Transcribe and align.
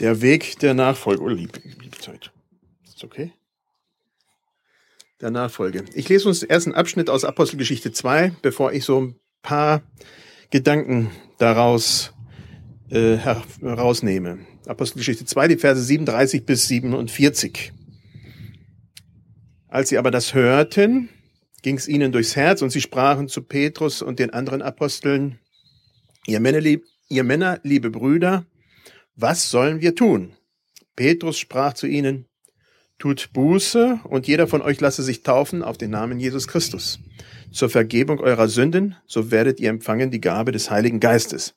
Der 0.00 0.20
Weg 0.20 0.58
der 0.58 0.74
Nachfolge. 0.74 1.22
Oh, 1.22 1.28
liebe, 1.28 1.58
liebe 1.80 1.96
Zeit. 1.98 2.30
Ist 2.84 3.02
okay? 3.02 3.32
Der 5.20 5.30
Nachfolge. 5.30 5.84
Ich 5.94 6.08
lese 6.08 6.28
uns 6.28 6.40
den 6.40 6.50
ersten 6.50 6.74
Abschnitt 6.74 7.08
aus 7.08 7.24
Apostelgeschichte 7.24 7.92
2, 7.92 8.32
bevor 8.42 8.72
ich 8.72 8.84
so 8.84 9.00
ein 9.00 9.16
paar 9.40 9.82
Gedanken 10.50 11.10
daraus 11.38 12.12
äh, 12.90 13.16
herausnehme. 13.16 14.40
Apostelgeschichte 14.66 15.24
2, 15.24 15.48
die 15.48 15.56
Verse 15.56 15.82
37 15.82 16.44
bis 16.44 16.68
47. 16.68 17.72
Als 19.68 19.88
sie 19.88 19.96
aber 19.96 20.10
das 20.10 20.34
hörten, 20.34 21.08
ging 21.62 21.76
es 21.76 21.88
ihnen 21.88 22.12
durchs 22.12 22.36
Herz 22.36 22.60
und 22.60 22.70
sie 22.70 22.82
sprachen 22.82 23.28
zu 23.28 23.42
Petrus 23.42 24.02
und 24.02 24.18
den 24.18 24.30
anderen 24.30 24.60
Aposteln, 24.60 25.38
ihr 26.26 26.40
Männer, 26.40 26.60
ihr 27.08 27.24
Männer, 27.24 27.60
liebe 27.62 27.90
Brüder, 27.90 28.44
was 29.16 29.50
sollen 29.50 29.80
wir 29.80 29.94
tun? 29.94 30.34
Petrus 30.94 31.38
sprach 31.38 31.72
zu 31.72 31.86
ihnen, 31.86 32.26
tut 32.98 33.30
Buße 33.32 34.00
und 34.04 34.26
jeder 34.26 34.46
von 34.46 34.62
euch 34.62 34.80
lasse 34.80 35.02
sich 35.02 35.22
taufen 35.22 35.62
auf 35.62 35.78
den 35.78 35.90
Namen 35.90 36.20
Jesus 36.20 36.48
Christus. 36.48 36.98
Zur 37.50 37.70
Vergebung 37.70 38.20
eurer 38.20 38.48
Sünden, 38.48 38.96
so 39.06 39.30
werdet 39.30 39.58
ihr 39.58 39.70
empfangen 39.70 40.10
die 40.10 40.20
Gabe 40.20 40.52
des 40.52 40.70
Heiligen 40.70 41.00
Geistes. 41.00 41.54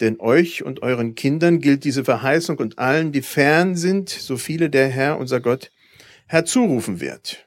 Denn 0.00 0.20
euch 0.20 0.62
und 0.62 0.82
euren 0.82 1.14
Kindern 1.14 1.60
gilt 1.60 1.84
diese 1.84 2.04
Verheißung 2.04 2.58
und 2.58 2.78
allen, 2.78 3.12
die 3.12 3.22
fern 3.22 3.74
sind, 3.74 4.08
so 4.08 4.36
viele 4.36 4.70
der 4.70 4.88
Herr, 4.88 5.18
unser 5.18 5.40
Gott, 5.40 5.70
herzurufen 6.26 7.00
wird. 7.00 7.46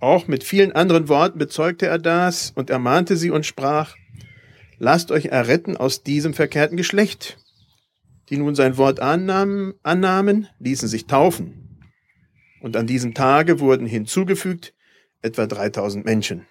Auch 0.00 0.28
mit 0.28 0.44
vielen 0.44 0.72
anderen 0.72 1.08
Worten 1.08 1.38
bezeugte 1.38 1.86
er 1.86 1.98
das 1.98 2.52
und 2.54 2.70
ermahnte 2.70 3.16
sie 3.16 3.30
und 3.30 3.46
sprach, 3.46 3.96
lasst 4.78 5.10
euch 5.10 5.26
erretten 5.26 5.76
aus 5.76 6.04
diesem 6.04 6.34
verkehrten 6.34 6.76
Geschlecht 6.76 7.38
die 8.30 8.36
nun 8.36 8.54
sein 8.54 8.76
Wort 8.76 9.00
annahmen, 9.00 9.74
annahmen, 9.82 10.48
ließen 10.58 10.88
sich 10.88 11.06
taufen. 11.06 11.80
Und 12.60 12.76
an 12.76 12.86
diesem 12.86 13.14
Tage 13.14 13.60
wurden 13.60 13.86
hinzugefügt 13.86 14.74
etwa 15.22 15.46
3000 15.46 16.04
Menschen. 16.04 16.46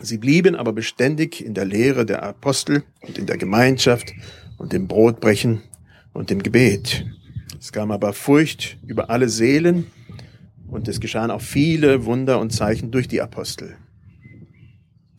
Sie 0.00 0.18
blieben 0.18 0.54
aber 0.56 0.72
beständig 0.72 1.44
in 1.44 1.54
der 1.54 1.66
Lehre 1.66 2.06
der 2.06 2.22
Apostel 2.22 2.82
und 3.02 3.18
in 3.18 3.26
der 3.26 3.36
Gemeinschaft 3.36 4.12
und 4.58 4.72
dem 4.72 4.88
Brotbrechen 4.88 5.62
und 6.12 6.30
dem 6.30 6.42
Gebet. 6.42 7.06
Es 7.58 7.72
kam 7.72 7.90
aber 7.90 8.12
Furcht 8.12 8.78
über 8.86 9.10
alle 9.10 9.28
Seelen 9.28 9.90
und 10.66 10.88
es 10.88 11.00
geschahen 11.00 11.30
auch 11.30 11.42
viele 11.42 12.06
Wunder 12.06 12.40
und 12.40 12.50
Zeichen 12.50 12.90
durch 12.90 13.06
die 13.06 13.20
Apostel. 13.20 13.76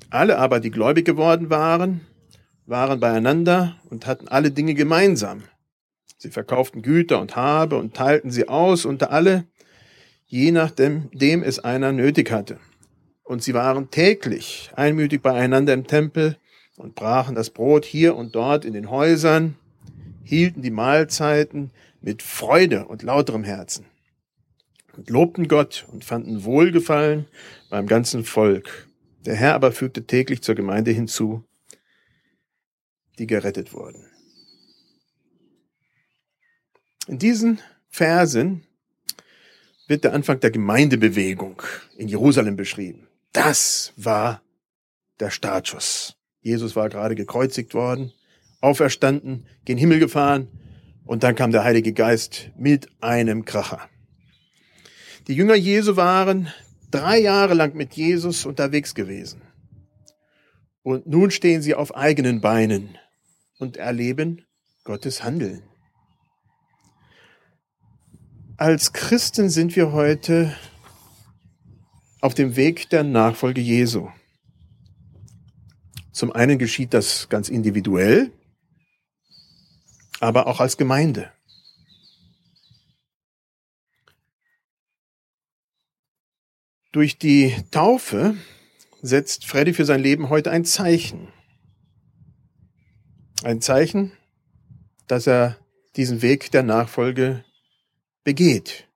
Alle 0.10 0.38
aber, 0.38 0.60
die 0.60 0.72
gläubig 0.72 1.06
geworden 1.06 1.50
waren, 1.50 2.02
waren 2.66 3.00
beieinander 3.00 3.78
und 3.90 4.06
hatten 4.06 4.28
alle 4.28 4.52
Dinge 4.52 4.74
gemeinsam. 4.74 5.44
Sie 6.24 6.32
verkauften 6.32 6.82
Güter 6.82 7.20
und 7.20 7.36
Habe 7.36 7.76
und 7.76 7.96
teilten 7.96 8.32
sie 8.32 8.48
aus 8.48 8.86
unter 8.86 9.12
alle, 9.12 9.44
je 10.26 10.54
nachdem 10.54 11.10
dem 11.12 11.44
es 11.44 11.60
einer 11.60 11.92
nötig 11.92 12.32
hatte. 12.32 12.62
Und 13.24 13.44
sie 13.44 13.54
waren 13.54 13.92
täglich 13.92 14.72
einmütig 14.74 15.22
beieinander 15.22 15.74
im 15.74 15.86
Tempel 15.86 16.38
und 16.78 16.96
brachen 16.96 17.36
das 17.36 17.50
Brot 17.50 17.84
hier 17.84 18.16
und 18.16 18.36
dort 18.36 18.64
in 18.64 18.72
den 18.72 18.90
Häusern, 18.90 19.58
hielten 20.24 20.62
die 20.62 20.72
Mahlzeiten 20.72 21.72
mit 22.00 22.24
Freude 22.24 22.86
und 22.86 23.04
lauterem 23.04 23.44
Herzen 23.44 23.86
und 24.96 25.10
lobten 25.10 25.50
Gott 25.50 25.86
und 25.92 26.06
fanden 26.06 26.46
Wohlgefallen 26.46 27.26
beim 27.70 27.86
ganzen 27.86 28.24
Volk. 28.24 28.88
Der 29.26 29.36
Herr 29.36 29.56
aber 29.56 29.74
fügte 29.74 30.06
täglich 30.06 30.42
zur 30.42 30.56
Gemeinde 30.56 30.92
hinzu, 30.92 31.44
die 33.20 33.28
gerettet 33.28 33.74
wurden. 33.74 34.13
In 37.08 37.20
diesen 37.20 37.60
Versen 37.90 38.66
wird 39.88 40.04
der 40.06 40.14
Anfang 40.14 40.40
der 40.40 40.52
Gemeindebewegung 40.52 41.62
in 41.98 42.08
Jerusalem 42.08 42.56
beschrieben. 42.56 43.08
Das 43.34 43.94
war 43.98 44.42
der 45.20 45.30
Startschuss. 45.30 46.16
Jesus 46.42 46.76
war 46.76 46.90
gerade 46.90 47.16
gekreuzigt 47.16 47.74
worden, 47.74 48.14
auferstanden, 48.62 49.46
gen 49.66 49.78
Himmel 49.78 50.00
gefahren 50.00 50.48
und 51.06 51.24
dann 51.24 51.36
kam 51.36 51.52
der 51.52 51.64
Heilige 51.64 51.94
Geist 51.94 52.52
mit 52.58 52.88
einem 53.02 53.44
Kracher. 53.44 53.90
Die 55.28 55.36
Jünger 55.36 55.56
Jesu 55.56 55.96
waren 55.96 56.48
drei 56.92 57.20
Jahre 57.20 57.54
lang 57.54 57.76
mit 57.76 57.94
Jesus 57.94 58.46
unterwegs 58.46 58.96
gewesen. 58.96 59.42
Und 60.84 61.08
nun 61.08 61.32
stehen 61.32 61.62
sie 61.62 61.76
auf 61.76 61.96
eigenen 61.96 62.42
Beinen 62.42 62.98
und 63.58 63.78
erleben 63.78 64.46
Gottes 64.84 65.24
Handeln. 65.24 65.64
Als 68.58 68.94
Christen 68.94 69.50
sind 69.50 69.76
wir 69.76 69.94
heute 69.94 70.56
auf 72.22 72.36
dem 72.36 72.56
Weg 72.56 72.88
der 72.92 73.04
Nachfolge 73.04 73.62
Jesu. 73.62 74.10
Zum 76.12 76.32
einen 76.32 76.60
geschieht 76.60 76.94
das 76.94 77.30
ganz 77.30 77.50
individuell, 77.50 78.32
aber 80.20 80.46
auch 80.46 80.60
als 80.60 80.78
Gemeinde. 80.78 81.32
Durch 86.92 87.18
die 87.18 87.56
Taufe 87.72 88.38
setzt 89.02 89.46
Freddy 89.48 89.74
für 89.74 89.86
sein 89.86 90.00
Leben 90.00 90.30
heute 90.30 90.52
ein 90.52 90.64
Zeichen. 90.64 91.28
Ein 93.44 93.62
Zeichen, 93.62 94.12
dass 95.08 95.26
er 95.26 95.58
diesen 95.96 96.22
Weg 96.22 96.52
der 96.52 96.62
Nachfolge 96.62 97.44
begeht. 98.24 98.88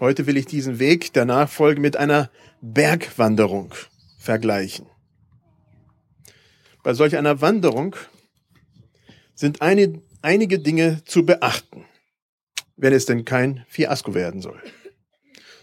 Heute 0.00 0.26
will 0.26 0.36
ich 0.36 0.46
diesen 0.46 0.78
Weg 0.78 1.12
der 1.12 1.24
Nachfolge 1.24 1.80
mit 1.80 1.96
einer 1.96 2.30
Bergwanderung 2.60 3.74
vergleichen. 4.18 4.86
Bei 6.82 6.94
solch 6.94 7.16
einer 7.16 7.40
Wanderung 7.40 7.96
sind 9.34 9.62
eine, 9.62 10.02
einige 10.22 10.58
Dinge 10.58 11.02
zu 11.04 11.24
beachten, 11.24 11.86
wenn 12.76 12.92
es 12.92 13.06
denn 13.06 13.24
kein 13.24 13.64
Fiasko 13.68 14.14
werden 14.14 14.42
soll. 14.42 14.60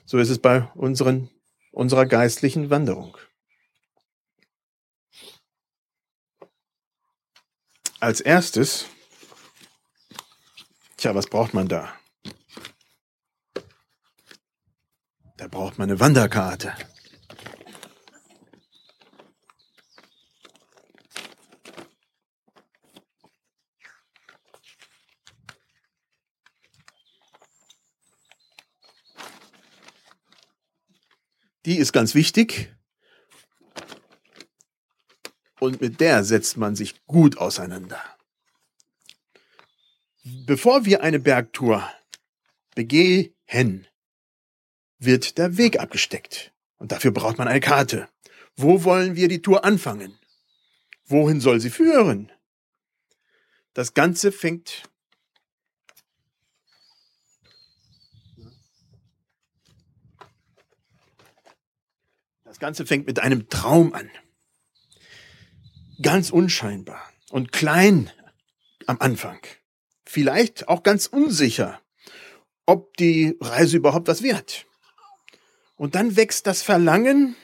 So 0.05 0.17
ist 0.17 0.29
es 0.29 0.39
bei 0.39 0.63
unseren, 0.75 1.29
unserer 1.71 2.05
geistlichen 2.05 2.69
Wanderung. 2.69 3.17
Als 7.99 8.19
erstes 8.19 8.87
Tja, 11.01 11.15
was 11.15 11.25
braucht 11.25 11.55
man 11.55 11.67
da? 11.67 11.91
Da 15.37 15.47
braucht 15.47 15.79
man 15.79 15.89
eine 15.89 15.99
Wanderkarte. 15.99 16.75
Die 31.65 31.77
ist 31.79 31.93
ganz 31.93 32.13
wichtig. 32.13 32.75
Und 35.59 35.81
mit 35.81 35.99
der 35.99 36.23
setzt 36.23 36.57
man 36.57 36.75
sich 36.75 37.03
gut 37.07 37.39
auseinander. 37.39 38.20
Bevor 40.23 40.85
wir 40.85 41.01
eine 41.01 41.19
Bergtour 41.19 41.91
begehen, 42.75 43.87
wird 44.99 45.37
der 45.39 45.57
Weg 45.57 45.79
abgesteckt. 45.79 46.53
Und 46.77 46.91
dafür 46.91 47.11
braucht 47.11 47.39
man 47.39 47.47
eine 47.47 47.59
Karte. 47.59 48.07
Wo 48.55 48.83
wollen 48.83 49.15
wir 49.15 49.27
die 49.27 49.41
Tour 49.41 49.65
anfangen? 49.65 50.17
Wohin 51.05 51.41
soll 51.41 51.59
sie 51.59 51.71
führen? 51.71 52.31
Das 53.73 53.93
Ganze 53.93 54.31
fängt 54.31 54.83
Das 62.43 62.59
Ganze 62.59 62.85
fängt 62.85 63.07
mit 63.07 63.17
einem 63.19 63.47
Traum 63.49 63.93
an. 63.93 64.11
Ganz 66.01 66.29
unscheinbar 66.29 67.01
und 67.29 67.53
klein 67.53 68.11
am 68.85 68.97
Anfang 68.99 69.39
vielleicht 70.11 70.67
auch 70.67 70.83
ganz 70.83 71.07
unsicher, 71.07 71.79
ob 72.65 72.97
die 72.97 73.37
Reise 73.39 73.77
überhaupt 73.77 74.07
was 74.07 74.21
wird. 74.21 74.65
Und 75.77 75.95
dann 75.95 76.15
wächst 76.15 76.47
das 76.47 76.61
Verlangen, 76.61 77.35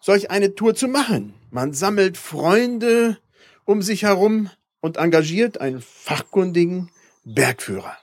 solch 0.00 0.30
eine 0.30 0.54
Tour 0.54 0.74
zu 0.74 0.88
machen. 0.88 1.34
Man 1.50 1.72
sammelt 1.72 2.16
Freunde 2.16 3.18
um 3.64 3.82
sich 3.82 4.02
herum 4.02 4.50
und 4.80 4.96
engagiert 4.96 5.60
einen 5.60 5.80
fachkundigen 5.80 6.90
Bergführer. 7.24 7.96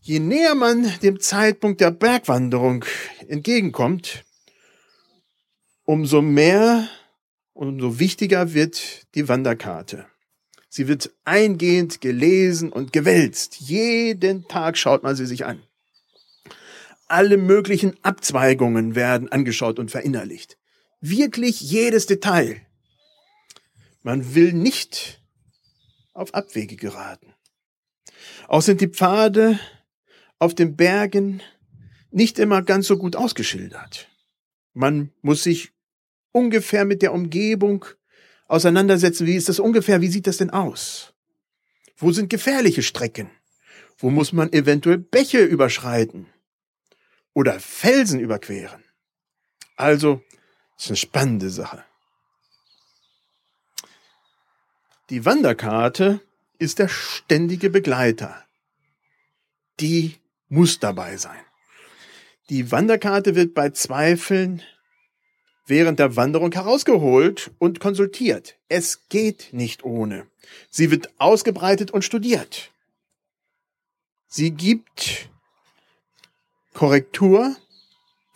Je 0.00 0.20
näher 0.20 0.54
man 0.54 0.92
dem 1.00 1.18
Zeitpunkt 1.18 1.80
der 1.80 1.90
Bergwanderung 1.90 2.84
entgegenkommt, 3.26 4.24
umso 5.84 6.22
mehr 6.22 6.88
und 7.54 7.68
umso 7.68 7.98
wichtiger 7.98 8.52
wird 8.52 9.14
die 9.14 9.28
Wanderkarte. 9.28 10.06
Sie 10.76 10.88
wird 10.88 11.14
eingehend 11.24 12.00
gelesen 12.00 12.72
und 12.72 12.92
gewälzt. 12.92 13.60
Jeden 13.60 14.48
Tag 14.48 14.76
schaut 14.76 15.04
man 15.04 15.14
sie 15.14 15.24
sich 15.24 15.44
an. 15.44 15.62
Alle 17.06 17.36
möglichen 17.36 17.96
Abzweigungen 18.02 18.96
werden 18.96 19.30
angeschaut 19.30 19.78
und 19.78 19.92
verinnerlicht. 19.92 20.58
Wirklich 21.00 21.60
jedes 21.60 22.06
Detail. 22.06 22.60
Man 24.02 24.34
will 24.34 24.52
nicht 24.52 25.22
auf 26.12 26.34
Abwege 26.34 26.74
geraten. 26.74 27.32
Auch 28.48 28.62
sind 28.62 28.80
die 28.80 28.88
Pfade 28.88 29.60
auf 30.40 30.56
den 30.56 30.74
Bergen 30.74 31.40
nicht 32.10 32.40
immer 32.40 32.62
ganz 32.62 32.88
so 32.88 32.98
gut 32.98 33.14
ausgeschildert. 33.14 34.08
Man 34.72 35.12
muss 35.22 35.44
sich 35.44 35.70
ungefähr 36.32 36.84
mit 36.84 37.00
der 37.00 37.12
Umgebung 37.12 37.84
auseinandersetzen. 38.46 39.26
Wie 39.26 39.36
ist 39.36 39.48
das 39.48 39.58
ungefähr? 39.58 40.00
Wie 40.00 40.08
sieht 40.08 40.26
das 40.26 40.38
denn 40.38 40.50
aus? 40.50 41.14
Wo 41.96 42.12
sind 42.12 42.30
gefährliche 42.30 42.82
Strecken? 42.82 43.30
Wo 43.98 44.10
muss 44.10 44.32
man 44.32 44.52
eventuell 44.52 44.98
Bäche 44.98 45.44
überschreiten? 45.44 46.26
Oder 47.32 47.58
Felsen 47.60 48.20
überqueren? 48.20 48.84
Also, 49.76 50.22
ist 50.76 50.88
eine 50.88 50.96
spannende 50.96 51.50
Sache. 51.50 51.84
Die 55.10 55.24
Wanderkarte 55.24 56.20
ist 56.58 56.78
der 56.78 56.88
ständige 56.88 57.70
Begleiter. 57.70 58.44
Die 59.80 60.16
muss 60.48 60.78
dabei 60.78 61.16
sein. 61.16 61.40
Die 62.48 62.70
Wanderkarte 62.70 63.34
wird 63.34 63.54
bei 63.54 63.70
Zweifeln 63.70 64.62
während 65.66 65.98
der 65.98 66.16
Wanderung 66.16 66.52
herausgeholt 66.52 67.50
und 67.58 67.80
konsultiert. 67.80 68.56
Es 68.68 69.08
geht 69.08 69.48
nicht 69.52 69.84
ohne. 69.84 70.26
Sie 70.70 70.90
wird 70.90 71.08
ausgebreitet 71.18 71.90
und 71.90 72.02
studiert. 72.02 72.70
Sie 74.26 74.50
gibt 74.50 75.28
Korrektur 76.74 77.56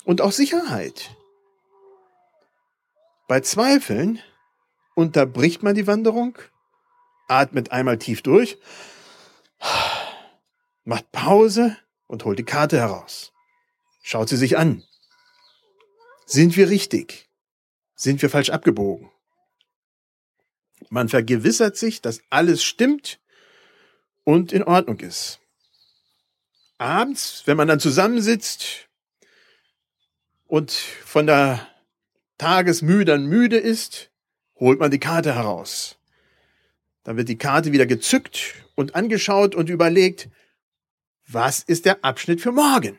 und 0.04 0.20
auch 0.20 0.32
Sicherheit. 0.32 1.10
Bei 3.26 3.40
Zweifeln 3.40 4.20
unterbricht 4.94 5.62
man 5.62 5.74
die 5.74 5.86
Wanderung, 5.86 6.38
atmet 7.28 7.72
einmal 7.72 7.98
tief 7.98 8.22
durch, 8.22 8.58
macht 10.84 11.12
Pause 11.12 11.76
und 12.06 12.24
holt 12.24 12.38
die 12.38 12.44
Karte 12.44 12.78
heraus. 12.78 13.32
Schaut 14.02 14.30
sie 14.30 14.36
sich 14.36 14.56
an. 14.56 14.82
Sind 16.30 16.58
wir 16.58 16.68
richtig? 16.68 17.26
Sind 17.94 18.20
wir 18.20 18.28
falsch 18.28 18.50
abgebogen? 18.50 19.10
Man 20.90 21.08
vergewissert 21.08 21.78
sich, 21.78 22.02
dass 22.02 22.20
alles 22.28 22.62
stimmt 22.62 23.18
und 24.24 24.52
in 24.52 24.62
Ordnung 24.62 25.00
ist. 25.00 25.40
Abends, 26.76 27.44
wenn 27.46 27.56
man 27.56 27.66
dann 27.66 27.80
zusammensitzt 27.80 28.90
und 30.46 30.70
von 30.70 31.26
der 31.26 31.66
Tagesmühe 32.36 33.06
dann 33.06 33.24
müde 33.24 33.56
ist, 33.56 34.10
holt 34.56 34.80
man 34.80 34.90
die 34.90 35.00
Karte 35.00 35.34
heraus. 35.34 35.96
Dann 37.04 37.16
wird 37.16 37.30
die 37.30 37.38
Karte 37.38 37.72
wieder 37.72 37.86
gezückt 37.86 38.66
und 38.74 38.94
angeschaut 38.94 39.54
und 39.54 39.70
überlegt, 39.70 40.28
was 41.26 41.60
ist 41.60 41.86
der 41.86 42.04
Abschnitt 42.04 42.42
für 42.42 42.52
morgen? 42.52 42.98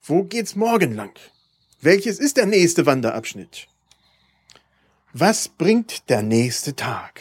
Wo 0.00 0.24
geht's 0.24 0.56
morgen 0.56 0.94
lang? 0.94 1.14
Welches 1.84 2.18
ist 2.18 2.38
der 2.38 2.46
nächste 2.46 2.86
Wanderabschnitt? 2.86 3.68
Was 5.12 5.48
bringt 5.50 6.08
der 6.08 6.22
nächste 6.22 6.74
Tag? 6.74 7.20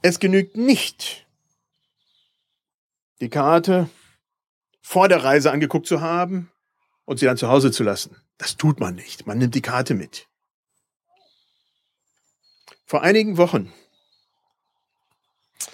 Es 0.00 0.20
genügt 0.20 0.56
nicht, 0.56 1.26
die 3.20 3.30
Karte 3.30 3.90
vor 4.80 5.08
der 5.08 5.24
Reise 5.24 5.50
angeguckt 5.50 5.88
zu 5.88 6.02
haben 6.02 6.52
und 7.04 7.18
sie 7.18 7.26
dann 7.26 7.36
zu 7.36 7.48
Hause 7.48 7.72
zu 7.72 7.82
lassen. 7.82 8.14
Das 8.38 8.56
tut 8.56 8.78
man 8.78 8.94
nicht. 8.94 9.26
Man 9.26 9.38
nimmt 9.38 9.56
die 9.56 9.60
Karte 9.60 9.94
mit. 9.94 10.28
Vor 12.86 13.02
einigen 13.02 13.38
Wochen 13.38 13.72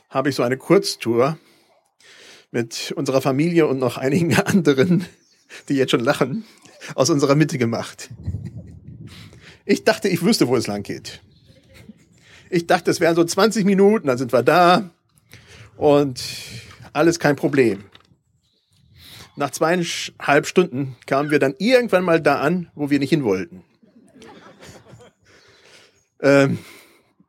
habe 0.09 0.31
ich 0.31 0.37
so 0.37 0.43
eine 0.43 0.57
Kurztour 0.57 1.39
mit 2.51 2.93
unserer 2.93 3.21
Familie 3.21 3.67
und 3.67 3.79
noch 3.79 3.99
einigen 3.99 4.35
anderen, 4.41 5.07
die 5.69 5.75
jetzt 5.75 5.91
schon 5.91 6.01
lachen, 6.01 6.45
aus 6.95 7.11
unserer 7.11 7.35
Mitte 7.35 7.59
gemacht. 7.59 8.11
Ich 9.65 9.85
dachte, 9.85 10.09
ich 10.09 10.23
wüsste, 10.23 10.49
wo 10.49 10.57
es 10.57 10.67
lang 10.67 10.83
geht. 10.83 11.21
Ich 12.49 12.67
dachte, 12.67 12.91
es 12.91 13.01
wären 13.01 13.15
so 13.15 13.25
20 13.25 13.65
Minuten, 13.65 14.09
dann 14.09 14.19
sind 14.19 14.33
wir 14.33 14.43
da 14.43 14.91
und 15.77 16.23
alles 16.93 17.19
kein 17.19 17.37
Problem. 17.37 17.85
Nach 19.37 19.51
zweieinhalb 19.51 20.47
Stunden 20.47 20.97
kamen 21.07 21.31
wir 21.31 21.39
dann 21.39 21.55
irgendwann 21.59 22.05
mal 22.05 22.21
da 22.21 22.41
an, 22.41 22.71
wo 22.75 22.91
wir 22.91 22.99
nicht 22.99 23.11
hin 23.11 23.25
wollten. 23.25 23.63
Ähm, 26.21 26.59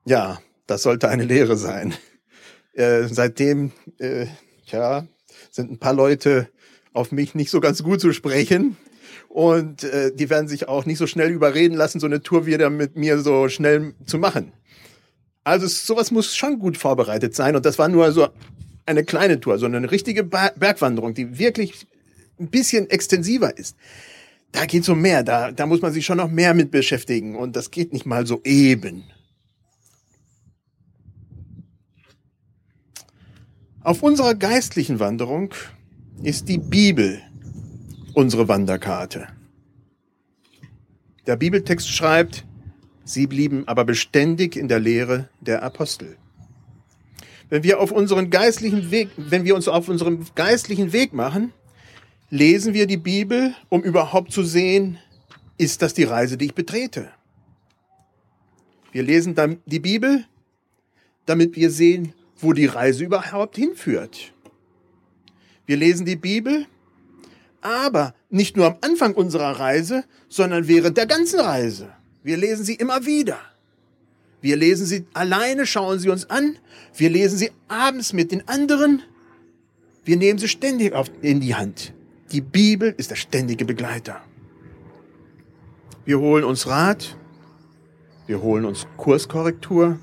ja, 0.05 0.41
das 0.67 0.83
sollte 0.83 1.09
eine 1.09 1.23
Lehre 1.23 1.55
sein. 1.55 1.93
Äh, 2.73 3.03
seitdem 3.07 3.71
äh, 3.99 4.27
Tja, 4.67 5.05
sind 5.49 5.69
ein 5.69 5.79
paar 5.79 5.93
Leute 5.93 6.49
auf 6.93 7.11
mich 7.11 7.35
nicht 7.35 7.49
so 7.49 7.59
ganz 7.59 7.83
gut 7.83 8.01
zu 8.01 8.13
sprechen. 8.13 8.77
Und 9.29 9.83
äh, 9.83 10.13
die 10.13 10.29
werden 10.29 10.47
sich 10.47 10.67
auch 10.67 10.85
nicht 10.85 10.97
so 10.97 11.07
schnell 11.07 11.31
überreden 11.31 11.75
lassen, 11.75 11.99
so 11.99 12.05
eine 12.05 12.21
Tour 12.21 12.45
wieder 12.45 12.69
mit 12.69 12.95
mir 12.95 13.19
so 13.19 13.47
schnell 13.47 13.93
zu 14.05 14.17
machen. 14.17 14.51
Also 15.43 15.67
sowas 15.67 16.11
muss 16.11 16.35
schon 16.35 16.59
gut 16.59 16.77
vorbereitet 16.77 17.33
sein. 17.35 17.55
Und 17.55 17.65
das 17.65 17.79
war 17.79 17.87
nur 17.87 18.11
so 18.11 18.27
eine 18.85 19.03
kleine 19.03 19.39
Tour, 19.39 19.57
so 19.57 19.65
eine 19.65 19.89
richtige 19.89 20.23
Bergwanderung, 20.23 21.13
die 21.13 21.39
wirklich 21.39 21.87
ein 22.39 22.49
bisschen 22.49 22.89
extensiver 22.89 23.57
ist. 23.57 23.75
Da 24.51 24.65
geht 24.65 24.83
so 24.83 24.95
mehr, 24.95 25.23
da, 25.23 25.51
da 25.51 25.65
muss 25.65 25.81
man 25.81 25.93
sich 25.93 26.05
schon 26.05 26.17
noch 26.17 26.29
mehr 26.29 26.53
mit 26.53 26.71
beschäftigen. 26.71 27.35
Und 27.35 27.55
das 27.55 27.71
geht 27.71 27.93
nicht 27.93 28.05
mal 28.05 28.27
so 28.27 28.41
eben. 28.43 29.05
Auf 33.83 34.03
unserer 34.03 34.35
geistlichen 34.35 34.99
Wanderung 34.99 35.53
ist 36.23 36.49
die 36.49 36.59
Bibel 36.59 37.19
unsere 38.13 38.47
Wanderkarte. 38.47 39.27
Der 41.25 41.35
Bibeltext 41.35 41.89
schreibt, 41.89 42.45
sie 43.03 43.25
blieben 43.25 43.67
aber 43.67 43.85
beständig 43.85 44.55
in 44.55 44.67
der 44.67 44.79
Lehre 44.79 45.29
der 45.39 45.63
Apostel. 45.63 46.17
Wenn 47.49 47.63
wir 47.63 47.79
auf 47.79 47.91
unseren 47.91 48.29
geistlichen 48.29 48.91
Weg, 48.91 49.09
wenn 49.17 49.45
wir 49.45 49.55
uns 49.55 49.67
auf 49.67 49.89
unserem 49.89 50.25
geistlichen 50.35 50.93
Weg 50.93 51.11
machen, 51.11 51.53
lesen 52.29 52.75
wir 52.75 52.85
die 52.85 52.97
Bibel, 52.97 53.55
um 53.69 53.81
überhaupt 53.81 54.31
zu 54.31 54.43
sehen, 54.43 54.99
ist 55.57 55.81
das 55.81 55.95
die 55.95 56.03
Reise, 56.03 56.37
die 56.37 56.45
ich 56.45 56.55
betrete? 56.55 57.09
Wir 58.91 59.01
lesen 59.01 59.33
dann 59.33 59.57
die 59.65 59.79
Bibel, 59.79 60.25
damit 61.25 61.55
wir 61.55 61.71
sehen, 61.71 62.13
wo 62.37 62.53
die 62.53 62.67
Reise 62.67 63.03
überhaupt 63.03 63.55
hinführt. 63.55 64.33
Wir 65.71 65.77
lesen 65.77 66.05
die 66.05 66.17
Bibel, 66.17 66.65
aber 67.61 68.13
nicht 68.29 68.57
nur 68.57 68.65
am 68.65 68.75
Anfang 68.81 69.13
unserer 69.13 69.57
Reise, 69.57 70.03
sondern 70.27 70.67
während 70.67 70.97
der 70.97 71.05
ganzen 71.05 71.39
Reise. 71.39 71.93
Wir 72.23 72.35
lesen 72.35 72.65
sie 72.65 72.75
immer 72.75 73.05
wieder. 73.05 73.39
Wir 74.41 74.57
lesen 74.57 74.85
sie 74.85 75.05
alleine, 75.13 75.65
schauen 75.65 75.97
sie 75.97 76.09
uns 76.09 76.29
an. 76.29 76.57
Wir 76.93 77.09
lesen 77.09 77.37
sie 77.37 77.51
abends 77.69 78.11
mit 78.11 78.33
den 78.33 78.45
anderen. 78.49 79.01
Wir 80.03 80.17
nehmen 80.17 80.39
sie 80.39 80.49
ständig 80.49 80.93
in 81.21 81.39
die 81.39 81.55
Hand. 81.55 81.93
Die 82.33 82.41
Bibel 82.41 82.93
ist 82.97 83.09
der 83.09 83.15
ständige 83.15 83.63
Begleiter. 83.63 84.21
Wir 86.03 86.19
holen 86.19 86.43
uns 86.43 86.67
Rat. 86.67 87.15
Wir 88.27 88.41
holen 88.41 88.65
uns 88.65 88.87
Kurskorrektur. 88.97 89.97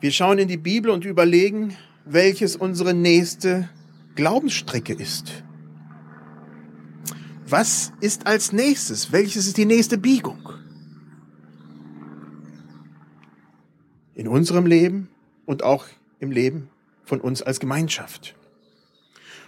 Wir 0.00 0.10
schauen 0.10 0.40
in 0.40 0.48
die 0.48 0.56
Bibel 0.56 0.90
und 0.90 1.04
überlegen, 1.04 1.76
welches 2.06 2.54
unsere 2.54 2.94
nächste 2.94 3.68
Glaubensstrecke 4.14 4.94
ist. 4.94 5.42
Was 7.48 7.92
ist 8.00 8.26
als 8.26 8.52
nächstes? 8.52 9.12
Welches 9.12 9.46
ist 9.46 9.56
die 9.56 9.64
nächste 9.66 9.98
Biegung? 9.98 10.38
In 14.14 14.28
unserem 14.28 14.66
Leben 14.66 15.08
und 15.44 15.62
auch 15.62 15.84
im 16.20 16.30
Leben 16.30 16.70
von 17.04 17.20
uns 17.20 17.42
als 17.42 17.60
Gemeinschaft. 17.60 18.36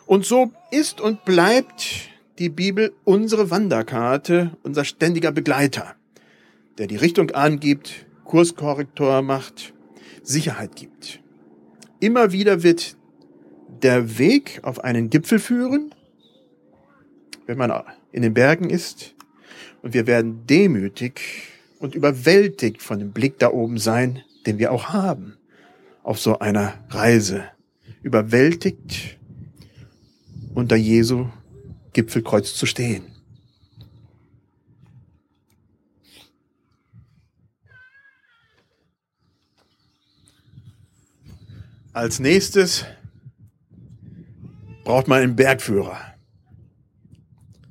Und 0.07 0.25
so 0.25 0.53
ist 0.71 1.01
und 1.01 1.25
bleibt 1.25 2.11
die 2.39 2.49
Bibel 2.49 2.93
unsere 3.05 3.51
Wanderkarte, 3.51 4.57
unser 4.63 4.85
ständiger 4.85 5.33
Begleiter, 5.33 5.95
der 6.77 6.87
die 6.87 6.97
Richtung 6.97 7.31
angibt, 7.31 8.07
Kurskorrektor 8.25 9.23
macht, 9.23 9.75
Sicherheit 10.23 10.77
gibt. 10.77 11.21
Immer 12.01 12.33
wieder 12.33 12.63
wird 12.63 12.97
der 13.83 14.19
Weg 14.19 14.61
auf 14.63 14.85
einen 14.85 15.11
Gipfel 15.11 15.39
führen, 15.39 15.95
wenn 17.47 17.59
man 17.59 17.73
in 18.13 18.23
den 18.23 18.35
Bergen 18.35 18.71
ist, 18.71 19.15
und 19.83 19.95
wir 19.95 20.07
werden 20.07 20.47
demütig 20.47 21.21
und 21.79 21.95
überwältigt 21.95 22.83
von 22.83 22.99
dem 22.99 23.13
Blick 23.13 23.39
da 23.39 23.51
oben 23.51 23.79
sein, 23.79 24.23
den 24.47 24.59
wir 24.59 24.73
auch 24.73 24.91
haben 24.91 25.37
auf 26.03 26.19
so 26.19 26.39
einer 26.39 26.75
Reise. 26.89 27.45
Überwältigt 28.03 29.19
unter 30.55 30.77
Jesu 30.77 31.27
Gipfelkreuz 31.93 32.55
zu 32.55 32.67
stehen. 32.67 33.05
Als 41.93 42.21
nächstes 42.21 42.85
braucht 44.85 45.09
man 45.09 45.23
einen 45.23 45.37
Bergführer. 45.37 45.99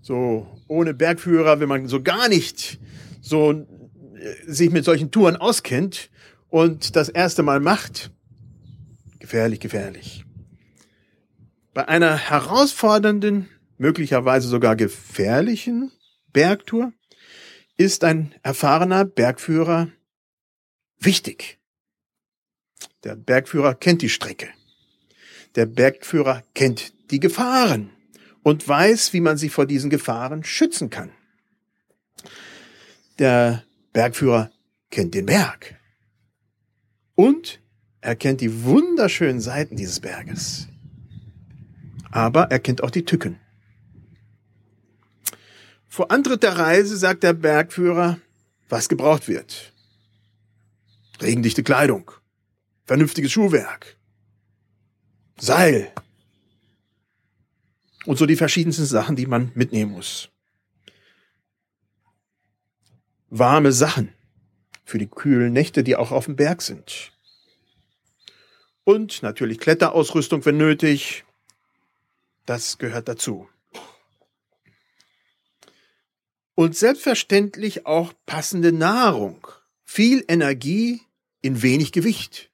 So, 0.01 0.47
ohne 0.67 0.93
Bergführer, 0.93 1.59
wenn 1.59 1.69
man 1.69 1.87
so 1.87 2.01
gar 2.01 2.29
nicht 2.29 2.79
so 3.21 3.51
äh, 3.51 3.65
sich 4.45 4.71
mit 4.71 4.85
solchen 4.85 5.11
Touren 5.11 5.35
auskennt 5.35 6.09
und 6.49 6.95
das 6.95 7.09
erste 7.09 7.43
Mal 7.43 7.59
macht, 7.59 8.11
gefährlich, 9.19 9.59
gefährlich. 9.59 10.25
Bei 11.73 11.87
einer 11.87 12.17
herausfordernden, 12.17 13.49
möglicherweise 13.77 14.47
sogar 14.47 14.75
gefährlichen 14.75 15.91
Bergtour 16.33 16.93
ist 17.77 18.03
ein 18.03 18.33
erfahrener 18.41 19.05
Bergführer 19.05 19.89
wichtig. 20.99 21.56
Der 23.03 23.15
Bergführer 23.15 23.75
kennt 23.75 24.01
die 24.01 24.09
Strecke. 24.09 24.49
Der 25.55 25.65
Bergführer 25.65 26.43
kennt 26.53 26.93
die 27.11 27.19
Gefahren 27.19 27.89
und 28.43 28.67
weiß, 28.67 29.13
wie 29.13 29.21
man 29.21 29.37
sich 29.37 29.51
vor 29.51 29.65
diesen 29.65 29.89
Gefahren 29.89 30.43
schützen 30.43 30.89
kann. 30.89 31.11
Der 33.19 33.63
Bergführer 33.93 34.51
kennt 34.91 35.13
den 35.13 35.25
Berg. 35.25 35.75
Und 37.15 37.59
er 38.01 38.15
kennt 38.15 38.41
die 38.41 38.63
wunderschönen 38.63 39.41
Seiten 39.41 39.75
dieses 39.75 39.99
Berges. 39.99 40.67
Aber 42.11 42.51
er 42.51 42.59
kennt 42.59 42.83
auch 42.83 42.91
die 42.91 43.05
Tücken. 43.05 43.39
Vor 45.87 46.11
Antritt 46.11 46.43
der 46.43 46.57
Reise 46.57 46.95
sagt 46.95 47.23
der 47.23 47.33
Bergführer, 47.33 48.19
was 48.69 48.87
gebraucht 48.87 49.27
wird. 49.27 49.73
Regendichte 51.19 51.63
Kleidung, 51.63 52.11
vernünftiges 52.87 53.31
Schuhwerk, 53.31 53.97
Seil 55.37 55.91
und 58.05 58.17
so 58.17 58.25
die 58.25 58.37
verschiedensten 58.37 58.85
Sachen, 58.85 59.15
die 59.17 59.27
man 59.27 59.51
mitnehmen 59.53 59.91
muss. 59.91 60.29
Warme 63.29 63.73
Sachen 63.73 64.13
für 64.85 64.97
die 64.97 65.07
kühlen 65.07 65.51
Nächte, 65.51 65.83
die 65.83 65.97
auch 65.97 66.11
auf 66.11 66.25
dem 66.25 66.37
Berg 66.37 66.61
sind. 66.61 67.11
Und 68.85 69.21
natürlich 69.21 69.59
Kletterausrüstung, 69.59 70.45
wenn 70.45 70.55
nötig. 70.55 71.25
Das 72.45 72.77
gehört 72.77 73.09
dazu. 73.09 73.49
Und 76.55 76.77
selbstverständlich 76.77 77.85
auch 77.85 78.13
passende 78.25 78.71
Nahrung. 78.71 79.45
Viel 79.83 80.23
Energie 80.29 81.01
in 81.41 81.61
wenig 81.61 81.91
Gewicht 81.91 82.49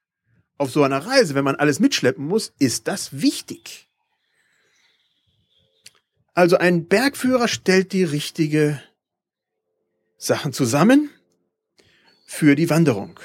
auf 0.58 0.72
so 0.72 0.84
einer 0.84 1.06
Reise, 1.06 1.36
wenn 1.36 1.44
man 1.44 1.56
alles 1.56 1.80
mitschleppen 1.80 2.26
muss, 2.26 2.54
ist 2.60 2.88
das 2.88 3.22
wichtig. 3.22 3.90
Also 6.34 6.58
ein 6.58 6.88
Bergführer 6.88 7.48
stellt 7.48 7.94
die 7.94 8.04
richtige 8.04 8.82
Sachen 10.18 10.54
zusammen 10.54 11.10
für 12.26 12.56
die 12.56 12.70
Wanderung. 12.70 13.20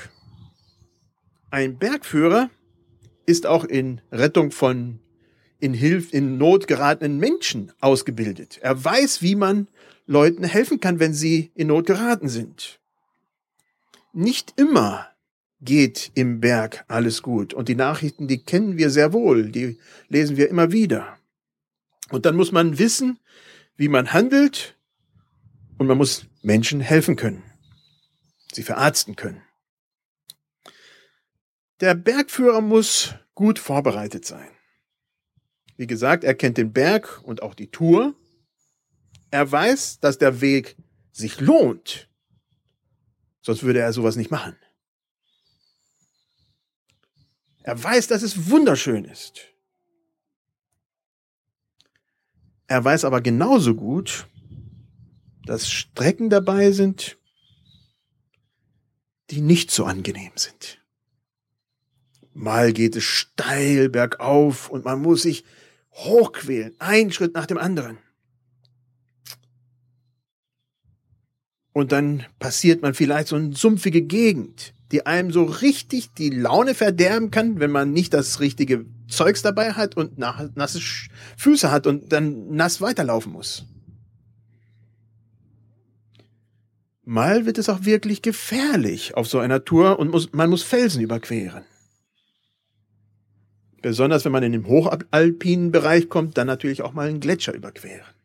Ein 1.51 1.79
Bergführer 1.79 2.51
ist 3.25 3.47
auch 3.47 3.65
in 3.65 4.01
Rettung 4.13 4.51
von 4.51 5.01
in 5.61 5.75
Hilf 5.75 6.13
in 6.13 6.39
Not 6.39 6.67
geratenen 6.67 7.19
Menschen 7.19 7.73
ausgebildet. 7.81 8.59
Er 8.63 8.85
weiß, 8.85 9.23
wie 9.23 9.35
man 9.35 9.69
Leuten 10.07 10.45
helfen 10.45 10.81
kann, 10.81 11.01
wenn 11.01 11.15
sie 11.15 11.51
in 11.55 11.69
Not 11.69 11.87
geraten 11.87 12.29
sind. 12.29 12.81
Nicht 14.13 14.55
immer 14.57 15.08
geht 15.61 16.13
im 16.15 16.41
Berg 16.41 16.85
alles 16.89 17.23
gut. 17.23 17.55
Und 17.55 17.69
die 17.69 17.75
Nachrichten, 17.75 18.29
die 18.29 18.43
kennen 18.43 18.77
wir 18.77 18.91
sehr 18.91 19.13
wohl, 19.13 19.51
die 19.51 19.79
lesen 20.09 20.37
wir 20.37 20.49
immer 20.49 20.73
wieder. 20.73 21.19
Und 22.11 22.27
dann 22.27 22.37
muss 22.37 22.53
man 22.53 22.79
wissen, 22.79 23.19
wie 23.77 23.89
man 23.89 24.13
handelt 24.13 24.77
und 25.79 25.87
man 25.87 25.99
muss 25.99 26.27
Menschen 26.43 26.81
helfen 26.81 27.17
können, 27.17 27.43
sie 28.53 28.63
verarzten 28.63 29.17
können. 29.17 29.43
Der 31.81 31.95
Bergführer 31.95 32.61
muss 32.61 33.15
gut 33.35 33.59
vorbereitet 33.59 34.25
sein. 34.25 34.49
Wie 35.77 35.87
gesagt, 35.87 36.25
er 36.25 36.35
kennt 36.35 36.59
den 36.59 36.73
Berg 36.73 37.21
und 37.23 37.43
auch 37.43 37.55
die 37.55 37.71
Tour. 37.71 38.15
Er 39.31 39.51
weiß, 39.51 40.01
dass 40.01 40.19
der 40.19 40.41
Weg 40.41 40.77
sich 41.13 41.41
lohnt. 41.41 42.09
Sonst 43.43 43.63
würde 43.63 43.81
er 43.81 43.93
sowas 43.93 44.17
nicht 44.17 44.33
machen. 44.33 44.57
Er 47.69 47.85
weiß, 47.85 48.07
dass 48.07 48.23
es 48.23 48.49
wunderschön 48.49 49.05
ist. 49.05 49.43
Er 52.67 52.83
weiß 52.83 53.05
aber 53.05 53.21
genauso 53.21 53.75
gut, 53.75 54.27
dass 55.45 55.71
Strecken 55.71 56.31
dabei 56.31 56.73
sind, 56.73 57.19
die 59.29 59.43
nicht 59.43 59.71
so 59.71 59.85
angenehm 59.85 60.33
sind. 60.37 60.83
Mal 62.33 62.73
geht 62.73 62.97
es 62.97 63.05
steil 63.05 63.91
bergauf 63.91 64.71
und 64.71 64.87
man 64.87 65.03
muss 65.03 65.21
sich 65.21 65.45
hochquälen, 65.93 66.75
ein 66.79 67.13
Schritt 67.13 67.35
nach 67.35 67.45
dem 67.45 67.59
anderen. 67.59 67.99
Und 71.79 71.93
dann 71.93 72.25
passiert 72.41 72.83
man 72.83 72.93
vielleicht 72.93 73.29
so 73.29 73.37
eine 73.37 73.55
sumpfige 73.55 74.03
Gegend, 74.03 74.75
die 74.91 75.07
einem 75.07 75.31
so 75.31 75.45
richtig 75.45 76.13
die 76.13 76.31
Laune 76.31 76.75
verderben 76.75 77.31
kann, 77.31 77.61
wenn 77.61 77.71
man 77.71 77.93
nicht 77.93 78.13
das 78.13 78.41
richtige 78.41 78.85
Zeugs 79.07 79.43
dabei 79.43 79.75
hat 79.75 79.97
und 79.97 80.19
nasse 80.19 80.81
Füße 81.37 81.71
hat 81.71 81.87
und 81.87 82.13
dann 82.13 82.51
nass 82.57 82.81
weiterlaufen 82.81 83.31
muss. 83.31 83.65
Mal 87.05 87.47
wird 87.47 87.59
es 87.59 87.69
auch 87.69 87.85
wirklich 87.85 88.23
gefährlich 88.23 89.17
auf 89.17 89.29
so 89.29 89.39
einer 89.39 89.65
Tour 89.65 90.01
und 90.01 90.11
muss, 90.11 90.33
man 90.33 90.51
muss 90.51 90.65
Felsen 90.65 91.01
überqueren. 91.01 91.63
Besonders 93.83 94.25
wenn 94.25 94.33
man 94.33 94.43
in 94.43 94.51
den 94.51 94.67
hochalpinen 94.67 95.71
Bereich 95.71 96.09
kommt, 96.09 96.39
dann 96.39 96.49
natürlich 96.49 96.83
auch 96.83 96.93
mal 96.93 97.07
einen 97.07 97.21
Gletscher 97.21 97.55
überqueren. 97.55 98.18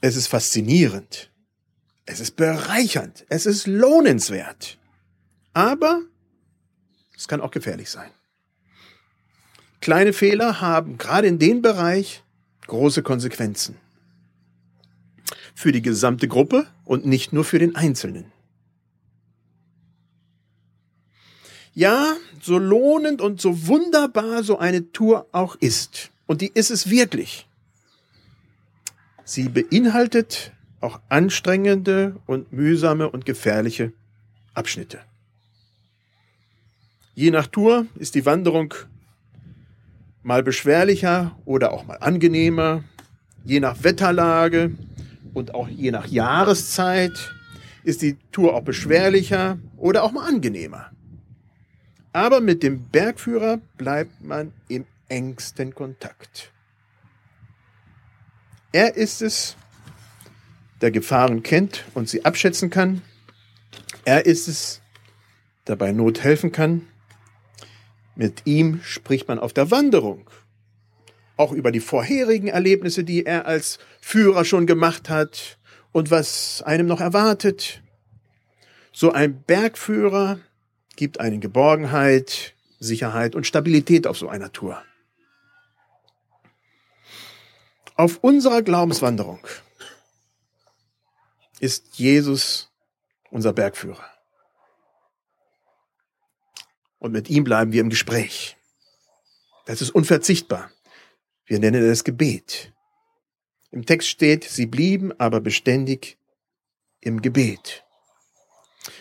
Es 0.00 0.16
ist 0.16 0.28
faszinierend, 0.28 1.30
es 2.06 2.20
ist 2.20 2.36
bereichernd. 2.36 3.26
Es 3.28 3.44
ist 3.44 3.66
lohnenswert. 3.66 4.78
Aber 5.52 6.02
es 7.14 7.28
kann 7.28 7.40
auch 7.40 7.50
gefährlich 7.50 7.90
sein. 7.90 8.10
Kleine 9.80 10.12
Fehler 10.12 10.60
haben 10.60 10.96
gerade 10.96 11.26
in 11.26 11.38
dem 11.38 11.60
Bereich 11.62 12.22
große 12.66 13.02
Konsequenzen. 13.02 13.76
Für 15.54 15.72
die 15.72 15.82
gesamte 15.82 16.28
Gruppe 16.28 16.66
und 16.84 17.04
nicht 17.04 17.32
nur 17.32 17.44
für 17.44 17.58
den 17.58 17.74
Einzelnen. 17.74 18.32
Ja, 21.74 22.16
so 22.40 22.58
lohnend 22.58 23.20
und 23.20 23.40
so 23.40 23.66
wunderbar 23.66 24.44
so 24.44 24.58
eine 24.58 24.92
Tour 24.92 25.28
auch 25.32 25.56
ist. 25.56 26.10
Und 26.26 26.40
die 26.40 26.52
ist 26.54 26.70
es 26.70 26.88
wirklich. 26.88 27.47
Sie 29.28 29.50
beinhaltet 29.50 30.52
auch 30.80 31.00
anstrengende 31.10 32.16
und 32.24 32.50
mühsame 32.50 33.10
und 33.10 33.26
gefährliche 33.26 33.92
Abschnitte. 34.54 35.00
Je 37.14 37.30
nach 37.30 37.46
Tour 37.46 37.84
ist 37.96 38.14
die 38.14 38.24
Wanderung 38.24 38.72
mal 40.22 40.42
beschwerlicher 40.42 41.36
oder 41.44 41.72
auch 41.72 41.84
mal 41.84 41.96
angenehmer, 41.96 42.84
je 43.44 43.60
nach 43.60 43.84
Wetterlage 43.84 44.72
und 45.34 45.54
auch 45.54 45.68
je 45.68 45.90
nach 45.90 46.06
Jahreszeit 46.06 47.34
ist 47.84 48.00
die 48.00 48.16
Tour 48.32 48.54
auch 48.54 48.62
beschwerlicher 48.62 49.58
oder 49.76 50.04
auch 50.04 50.12
mal 50.12 50.26
angenehmer. 50.26 50.90
Aber 52.14 52.40
mit 52.40 52.62
dem 52.62 52.88
Bergführer 52.88 53.58
bleibt 53.76 54.24
man 54.24 54.54
im 54.68 54.86
engsten 55.10 55.74
Kontakt. 55.74 56.50
Er 58.72 58.96
ist 58.96 59.22
es, 59.22 59.56
der 60.82 60.90
Gefahren 60.90 61.42
kennt 61.42 61.84
und 61.94 62.08
sie 62.08 62.24
abschätzen 62.24 62.68
kann. 62.68 63.02
Er 64.04 64.26
ist 64.26 64.46
es, 64.46 64.82
der 65.66 65.76
bei 65.76 65.92
Not 65.92 66.22
helfen 66.22 66.52
kann. 66.52 66.86
Mit 68.14 68.42
ihm 68.44 68.80
spricht 68.82 69.28
man 69.28 69.38
auf 69.38 69.52
der 69.52 69.70
Wanderung. 69.70 70.28
Auch 71.36 71.52
über 71.52 71.72
die 71.72 71.80
vorherigen 71.80 72.48
Erlebnisse, 72.48 73.04
die 73.04 73.24
er 73.24 73.46
als 73.46 73.78
Führer 74.00 74.44
schon 74.44 74.66
gemacht 74.66 75.08
hat 75.08 75.58
und 75.92 76.10
was 76.10 76.62
einem 76.62 76.86
noch 76.86 77.00
erwartet. 77.00 77.82
So 78.92 79.12
ein 79.12 79.42
Bergführer 79.44 80.40
gibt 80.96 81.20
einen 81.20 81.40
Geborgenheit, 81.40 82.54
Sicherheit 82.80 83.34
und 83.34 83.46
Stabilität 83.46 84.06
auf 84.06 84.18
so 84.18 84.28
einer 84.28 84.52
Tour. 84.52 84.82
Auf 87.98 88.18
unserer 88.22 88.62
Glaubenswanderung 88.62 89.40
ist 91.58 91.98
Jesus 91.98 92.70
unser 93.32 93.52
Bergführer. 93.52 94.08
Und 97.00 97.10
mit 97.10 97.28
ihm 97.28 97.42
bleiben 97.42 97.72
wir 97.72 97.80
im 97.80 97.90
Gespräch. 97.90 98.56
Das 99.66 99.82
ist 99.82 99.90
unverzichtbar. 99.90 100.70
Wir 101.44 101.58
nennen 101.58 101.82
es 101.82 102.04
Gebet. 102.04 102.72
Im 103.72 103.84
Text 103.84 104.06
steht, 104.08 104.44
sie 104.44 104.66
blieben 104.66 105.12
aber 105.18 105.40
beständig 105.40 106.18
im 107.00 107.20
Gebet. 107.20 107.84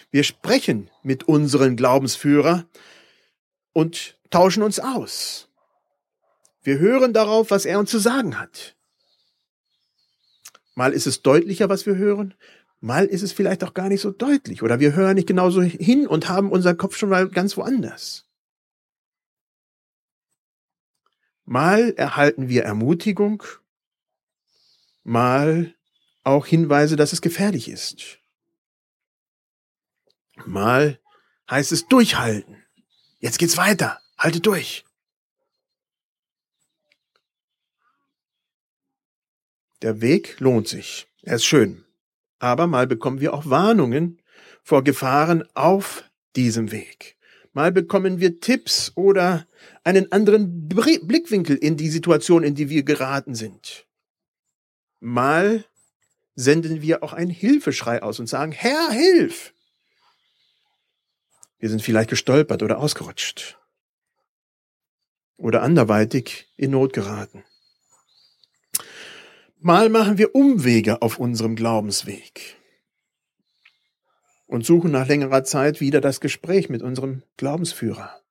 Wir 0.10 0.24
sprechen 0.24 0.89
mit 1.04 1.27
unseren 1.27 1.75
Glaubensführer 1.75 2.66
und 3.74 4.18
tauschen 4.32 4.63
uns 4.63 4.80
aus. 4.80 5.50
Wir 6.63 6.80
hören 6.80 7.13
darauf, 7.13 7.51
was 7.51 7.66
er 7.66 7.77
uns 7.77 7.92
zu 7.92 8.00
sagen 8.00 8.39
hat. 8.39 8.74
Mal 10.77 10.93
ist 10.93 11.07
es 11.07 11.24
deutlicher, 11.24 11.69
was 11.69 11.88
wir 11.88 11.96
hören, 11.96 12.36
mal 12.81 13.07
ist 13.07 13.24
es 13.24 13.31
vielleicht 13.31 13.63
auch 13.63 13.74
gar 13.74 13.89
nicht 13.89 14.01
so 14.01 14.12
deutlich 14.12 14.62
oder 14.62 14.79
wir 14.79 14.93
hören 14.93 15.15
nicht 15.15 15.27
genauso 15.27 15.63
hin 15.63 16.05
und 16.05 16.29
haben 16.29 16.51
unseren 16.51 16.77
Kopf 16.77 16.96
schon 16.96 17.10
mal 17.10 17.27
ganz 17.29 17.57
woanders. 17.57 18.27
Mal 21.46 21.96
erhalten 21.98 22.48
wir 22.48 22.63
Ermutigung, 22.63 23.41
mal 25.03 25.74
auch 26.24 26.46
Hinweise, 26.46 26.96
dass 26.96 27.12
es 27.12 27.22
gefährlich 27.22 27.69
ist. 27.69 28.19
Mal 30.46 31.00
heißt 31.50 31.72
es 31.72 31.88
durchhalten. 31.88 32.63
Jetzt 33.17 33.39
geht's 33.39 33.57
weiter. 33.57 34.00
Halte 34.15 34.41
durch. 34.41 34.86
Der 39.81 40.01
Weg 40.01 40.39
lohnt 40.39 40.67
sich. 40.67 41.07
Er 41.22 41.36
ist 41.36 41.46
schön. 41.46 41.86
Aber 42.39 42.67
mal 42.67 42.88
bekommen 42.88 43.19
wir 43.19 43.34
auch 43.34 43.50
Warnungen 43.50 44.22
vor 44.63 44.84
Gefahren 44.84 45.48
auf 45.53 46.03
diesem 46.36 46.72
Weg. 46.72 47.15
Mal 47.53 47.72
bekommen 47.72 48.19
wir 48.19 48.39
Tipps 48.39 48.91
oder 48.96 49.48
einen 49.84 50.12
anderen 50.12 50.67
Blickwinkel 50.67 51.55
in 51.55 51.77
die 51.77 51.89
Situation, 51.89 52.43
in 52.43 52.53
die 52.53 52.69
wir 52.69 52.84
geraten 52.84 53.34
sind. 53.34 53.88
Mal 55.00 55.65
senden 56.36 56.81
wir 56.81 57.03
auch 57.03 57.13
einen 57.13 57.31
Hilfeschrei 57.31 58.03
aus 58.03 58.19
und 58.19 58.27
sagen, 58.27 58.51
Herr, 58.51 58.91
hilf! 58.91 59.53
Wir 61.60 61.69
sind 61.69 61.81
vielleicht 61.81 62.12
gestolpert 62.12 62.62
oder 62.62 62.77
ausgerutscht 62.77 63.57
oder 65.38 65.63
anderweitig 65.63 66.51
in 66.57 66.72
Not 66.72 66.93
geraten. 66.93 67.43
Mal 69.60 69.90
machen 69.90 70.20
wir 70.20 70.36
Umwege 70.36 71.02
auf 71.02 71.18
unserem 71.18 71.56
Glaubensweg 71.56 72.56
und 74.46 74.66
suchen 74.66 74.92
nach 74.92 75.08
längerer 75.08 75.44
Zeit 75.44 75.82
wieder 75.82 76.00
das 76.00 76.22
Gespräch 76.22 76.70
mit 76.70 76.84
unserem 76.84 77.24
Glaubensführer. 77.38 78.22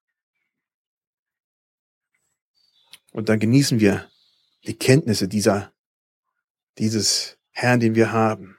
Und 3.11 3.28
dann 3.28 3.40
genießen 3.40 3.80
wir 3.80 4.09
die 4.66 4.78
Kenntnisse 4.78 5.26
dieser, 5.26 5.73
dieses 6.78 7.38
Herrn, 7.50 7.80
den 7.80 7.97
wir 7.97 8.12
haben. 8.12 8.59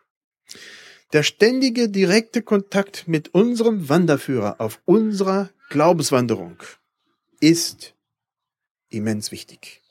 Der 1.14 1.24
ständige, 1.24 1.88
direkte 1.88 2.42
Kontakt 2.42 3.08
mit 3.08 3.34
unserem 3.34 3.88
Wanderführer 3.88 4.60
auf 4.60 4.82
unserer 4.84 5.50
Glaubenswanderung 5.70 6.58
ist 7.40 7.96
immens 8.90 9.32
wichtig. 9.32 9.82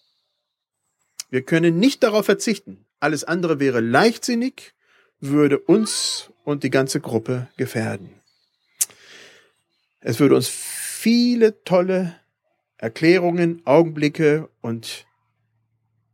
Wir 1.31 1.43
können 1.43 1.79
nicht 1.79 2.03
darauf 2.03 2.27
verzichten. 2.27 2.87
Alles 3.01 3.25
andere 3.25 3.61
wäre 3.61 3.81
leichtsinnig, 3.81 4.75
würde 5.21 5.59
uns 5.59 6.31
und 6.45 6.63
die 6.63 6.71
ganze 6.71 7.01
Gruppe 7.01 7.49
gefährden. 7.57 8.11
Es 10.01 10.21
würde 10.21 10.37
uns 10.37 10.49
viele 10.49 11.63
tolle 11.65 12.15
Erklärungen, 12.79 13.63
Augenblicke 13.65 14.49
und 14.61 15.07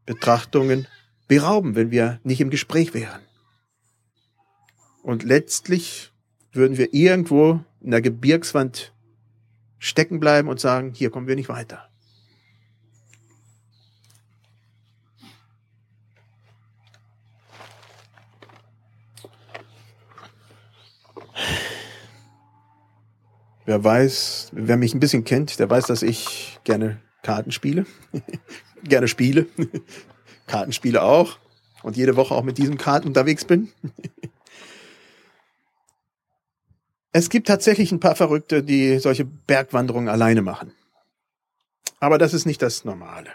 Betrachtungen 0.07 0.87
berauben, 1.29 1.75
wenn 1.75 1.90
wir 1.90 2.20
nicht 2.25 2.40
im 2.40 2.51
Gespräch 2.51 2.94
wären. 2.94 3.20
Und 5.03 5.25
letztlich 5.25 6.12
würden 6.53 6.79
wir 6.79 6.94
irgendwo 6.94 7.61
in 7.81 7.90
der 7.90 8.03
Gebirgswand 8.03 8.92
stecken 9.79 10.20
bleiben 10.20 10.48
und 10.48 10.61
sagen, 10.61 10.92
hier 10.94 11.11
kommen 11.11 11.27
wir 11.27 11.37
nicht 11.37 11.48
weiter. 11.48 11.91
Wer 23.64 23.83
weiß, 23.83 24.51
wer 24.53 24.77
mich 24.77 24.94
ein 24.94 25.01
bisschen 25.01 25.25
kennt, 25.25 25.59
der 25.59 25.70
weiß, 25.70 25.87
dass 25.87 26.03
ich 26.03 26.59
gerne 26.64 27.01
Karten 27.22 27.53
spiele. 27.53 27.87
gerne 28.85 29.09
spiele. 29.09 29.46
Kartenspiele 30.46 31.03
auch. 31.03 31.38
Und 31.83 31.96
jede 31.96 32.16
Woche 32.16 32.35
auch 32.35 32.42
mit 32.42 32.59
diesen 32.59 32.79
Karten 32.79 33.09
unterwegs 33.09 33.44
bin. 33.44 33.72
es 37.12 37.31
gibt 37.31 37.48
tatsächlich 37.48 37.92
ein 37.92 38.01
paar 38.01 38.16
Verrückte, 38.16 38.62
die 38.62 38.98
solche 38.98 39.25
Bergwanderungen 39.25 40.09
alleine 40.09 40.42
machen. 40.42 40.72
Aber 42.01 42.18
das 42.18 42.35
ist 42.35 42.46
nicht 42.46 42.62
das 42.62 42.85
Normale. 42.85 43.31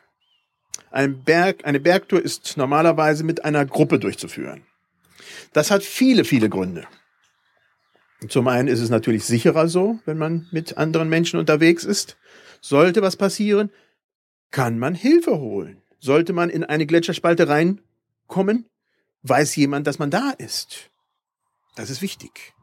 Ein 0.91 1.23
Berg, 1.23 1.65
eine 1.65 1.79
Bergtour 1.79 2.21
ist 2.21 2.57
normalerweise 2.57 3.23
mit 3.23 3.45
einer 3.45 3.65
Gruppe 3.65 3.99
durchzuführen. 3.99 4.63
Das 5.53 5.71
hat 5.71 5.83
viele, 5.83 6.23
viele 6.23 6.49
Gründe. 6.49 6.87
Zum 8.29 8.47
einen 8.47 8.67
ist 8.67 8.81
es 8.81 8.89
natürlich 8.89 9.25
sicherer 9.25 9.67
so, 9.67 9.99
wenn 10.05 10.17
man 10.17 10.47
mit 10.51 10.77
anderen 10.77 11.07
Menschen 11.09 11.39
unterwegs 11.39 11.83
ist. 11.83 12.17
Sollte 12.61 13.01
was 13.01 13.15
passieren, 13.15 13.69
kann 14.49 14.79
man 14.79 14.95
Hilfe 14.95 15.37
holen. 15.37 15.81
Sollte 15.99 16.33
man 16.33 16.49
in 16.49 16.63
eine 16.63 16.85
Gletscherspalte 16.85 17.47
reinkommen, 17.47 18.65
weiß 19.23 19.55
jemand, 19.55 19.87
dass 19.87 19.99
man 19.99 20.09
da 20.09 20.31
ist. 20.31 20.89
Das 21.75 21.89
ist 21.89 22.01
wichtig. 22.01 22.53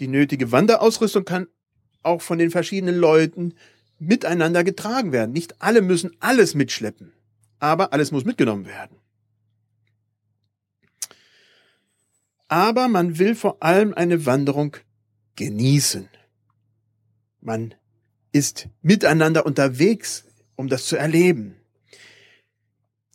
Die 0.00 0.08
nötige 0.08 0.50
Wanderausrüstung 0.50 1.24
kann 1.24 1.46
auch 2.02 2.22
von 2.22 2.38
den 2.38 2.50
verschiedenen 2.50 2.96
Leuten 2.96 3.54
miteinander 3.98 4.64
getragen 4.64 5.12
werden. 5.12 5.32
Nicht 5.32 5.60
alle 5.60 5.82
müssen 5.82 6.16
alles 6.20 6.54
mitschleppen, 6.54 7.12
aber 7.58 7.92
alles 7.92 8.10
muss 8.10 8.24
mitgenommen 8.24 8.66
werden. 8.66 8.99
Aber 12.50 12.88
man 12.88 13.18
will 13.18 13.36
vor 13.36 13.62
allem 13.62 13.94
eine 13.94 14.26
Wanderung 14.26 14.76
genießen. 15.36 16.08
Man 17.40 17.74
ist 18.32 18.68
miteinander 18.82 19.46
unterwegs, 19.46 20.24
um 20.56 20.68
das 20.68 20.86
zu 20.86 20.96
erleben. 20.96 21.54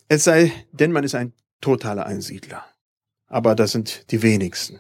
Es 0.08 0.24
sei 0.24 0.54
denn, 0.71 0.93
man 0.93 1.04
ist 1.04 1.15
ein 1.15 1.34
totaler 1.60 2.06
Einsiedler. 2.06 2.65
Aber 3.28 3.56
das 3.56 3.74
sind 3.74 4.10
die 4.12 4.21
wenigsten. 4.21 4.80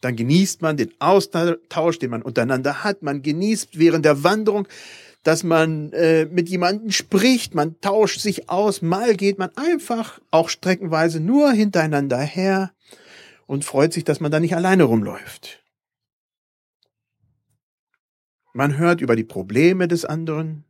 Dann 0.00 0.14
genießt 0.14 0.62
man 0.62 0.76
den 0.76 0.92
Austausch, 1.00 1.98
den 1.98 2.10
man 2.10 2.22
untereinander 2.22 2.84
hat. 2.84 3.02
Man 3.02 3.22
genießt 3.22 3.76
während 3.76 4.04
der 4.04 4.22
Wanderung 4.22 4.68
dass 5.22 5.42
man 5.42 5.92
äh, 5.92 6.26
mit 6.26 6.48
jemandem 6.48 6.90
spricht, 6.90 7.54
man 7.54 7.80
tauscht 7.80 8.20
sich 8.20 8.48
aus, 8.48 8.82
mal 8.82 9.16
geht 9.16 9.38
man 9.38 9.50
einfach 9.56 10.20
auch 10.30 10.48
streckenweise 10.48 11.20
nur 11.20 11.52
hintereinander 11.52 12.18
her 12.18 12.72
und 13.46 13.64
freut 13.64 13.92
sich, 13.92 14.04
dass 14.04 14.20
man 14.20 14.30
da 14.30 14.40
nicht 14.40 14.54
alleine 14.54 14.84
rumläuft. 14.84 15.62
Man 18.52 18.76
hört 18.76 19.00
über 19.00 19.16
die 19.16 19.24
Probleme 19.24 19.88
des 19.88 20.04
anderen. 20.04 20.64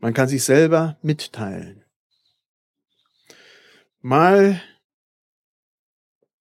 Man 0.00 0.12
kann 0.12 0.28
sich 0.28 0.44
selber 0.44 0.98
mitteilen. 1.02 1.84
Mal, 4.00 4.60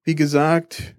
wie 0.03 0.15
gesagt, 0.15 0.95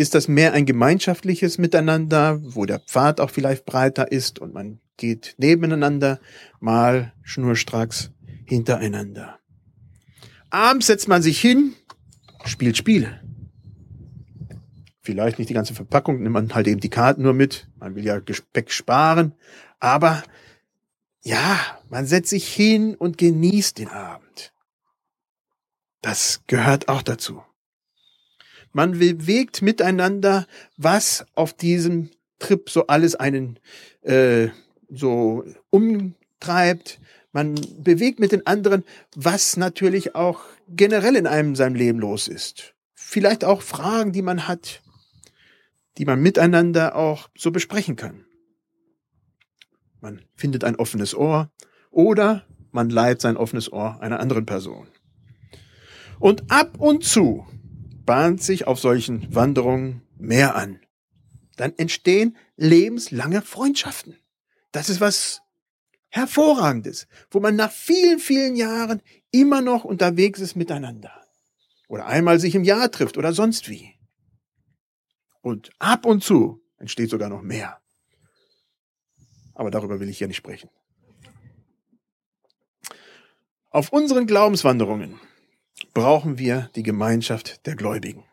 ist 0.00 0.14
das 0.14 0.28
mehr 0.28 0.54
ein 0.54 0.64
gemeinschaftliches 0.64 1.58
Miteinander, 1.58 2.40
wo 2.42 2.64
der 2.64 2.78
Pfad 2.78 3.20
auch 3.20 3.28
vielleicht 3.28 3.66
breiter 3.66 4.10
ist 4.10 4.38
und 4.38 4.54
man 4.54 4.80
geht 4.96 5.34
nebeneinander, 5.36 6.20
mal 6.58 7.12
schnurstracks 7.22 8.10
hintereinander. 8.46 9.38
Abends 10.48 10.86
setzt 10.86 11.06
man 11.06 11.20
sich 11.20 11.38
hin, 11.38 11.74
spielt 12.46 12.78
Spiele. 12.78 13.20
Vielleicht 15.02 15.38
nicht 15.38 15.50
die 15.50 15.54
ganze 15.54 15.74
Verpackung, 15.74 16.22
nimmt 16.22 16.32
man 16.32 16.54
halt 16.54 16.66
eben 16.66 16.80
die 16.80 16.88
Karten 16.88 17.20
nur 17.20 17.34
mit. 17.34 17.68
Man 17.78 17.94
will 17.94 18.04
ja 18.06 18.20
Gespeck 18.20 18.72
sparen. 18.72 19.34
Aber 19.80 20.22
ja, 21.22 21.60
man 21.90 22.06
setzt 22.06 22.30
sich 22.30 22.48
hin 22.48 22.94
und 22.94 23.18
genießt 23.18 23.76
den 23.76 23.88
Abend. 23.88 24.54
Das 26.00 26.40
gehört 26.46 26.88
auch 26.88 27.02
dazu. 27.02 27.42
Man 28.72 28.98
bewegt 28.98 29.62
miteinander, 29.62 30.46
was 30.76 31.24
auf 31.34 31.52
diesem 31.52 32.10
Trip 32.38 32.70
so 32.70 32.86
alles 32.86 33.14
einen 33.16 33.58
äh, 34.02 34.48
so 34.88 35.44
umtreibt. 35.70 37.00
Man 37.32 37.54
bewegt 37.78 38.20
mit 38.20 38.32
den 38.32 38.46
anderen, 38.46 38.84
was 39.14 39.56
natürlich 39.56 40.14
auch 40.14 40.40
generell 40.68 41.16
in 41.16 41.26
einem 41.26 41.56
seinem 41.56 41.74
Leben 41.74 41.98
los 41.98 42.28
ist. 42.28 42.74
Vielleicht 42.94 43.44
auch 43.44 43.62
Fragen, 43.62 44.12
die 44.12 44.22
man 44.22 44.48
hat, 44.48 44.82
die 45.98 46.04
man 46.04 46.20
miteinander 46.20 46.96
auch 46.96 47.28
so 47.36 47.50
besprechen 47.50 47.96
kann. 47.96 48.24
Man 50.00 50.22
findet 50.34 50.64
ein 50.64 50.76
offenes 50.76 51.14
Ohr 51.14 51.50
oder 51.90 52.44
man 52.72 52.88
leiht 52.88 53.20
sein 53.20 53.36
offenes 53.36 53.72
Ohr 53.72 54.00
einer 54.00 54.20
anderen 54.20 54.46
Person. 54.46 54.88
Und 56.18 56.50
ab 56.50 56.78
und 56.78 57.04
zu 57.04 57.46
bahnt 58.10 58.42
sich 58.42 58.66
auf 58.66 58.80
solchen 58.80 59.32
Wanderungen 59.32 60.02
mehr 60.18 60.56
an. 60.56 60.80
Dann 61.54 61.78
entstehen 61.78 62.36
lebenslange 62.56 63.40
Freundschaften. 63.40 64.16
Das 64.72 64.88
ist 64.88 65.00
was 65.00 65.42
Hervorragendes, 66.08 67.06
wo 67.30 67.38
man 67.38 67.54
nach 67.54 67.70
vielen, 67.70 68.18
vielen 68.18 68.56
Jahren 68.56 69.00
immer 69.30 69.60
noch 69.60 69.84
unterwegs 69.84 70.40
ist 70.40 70.56
miteinander. 70.56 71.12
Oder 71.86 72.06
einmal 72.06 72.40
sich 72.40 72.56
im 72.56 72.64
Jahr 72.64 72.90
trifft 72.90 73.16
oder 73.16 73.32
sonst 73.32 73.68
wie. 73.68 73.94
Und 75.40 75.70
ab 75.78 76.04
und 76.04 76.24
zu 76.24 76.60
entsteht 76.78 77.10
sogar 77.10 77.28
noch 77.28 77.42
mehr. 77.42 77.80
Aber 79.54 79.70
darüber 79.70 80.00
will 80.00 80.08
ich 80.08 80.18
hier 80.18 80.26
nicht 80.26 80.38
sprechen. 80.38 80.68
Auf 83.70 83.92
unseren 83.92 84.26
Glaubenswanderungen 84.26 85.20
brauchen 85.94 86.38
wir 86.38 86.70
die 86.74 86.82
Gemeinschaft 86.82 87.66
der 87.66 87.76
Gläubigen. 87.76 88.24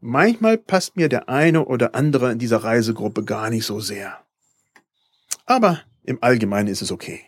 Manchmal 0.00 0.58
passt 0.58 0.96
mir 0.96 1.08
der 1.08 1.28
eine 1.28 1.64
oder 1.64 1.94
andere 1.94 2.30
in 2.32 2.38
dieser 2.38 2.58
Reisegruppe 2.58 3.24
gar 3.24 3.48
nicht 3.48 3.64
so 3.64 3.80
sehr. 3.80 4.22
Aber 5.46 5.82
im 6.02 6.22
Allgemeinen 6.22 6.68
ist 6.68 6.82
es 6.82 6.92
okay. 6.92 7.24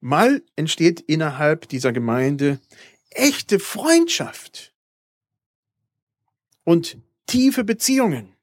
Mal 0.00 0.42
entsteht 0.56 1.00
innerhalb 1.00 1.68
dieser 1.68 1.92
Gemeinde 1.92 2.60
echte 3.10 3.58
Freundschaft 3.58 4.74
und 6.64 6.98
tiefe 7.26 7.64
Beziehungen. 7.64 8.34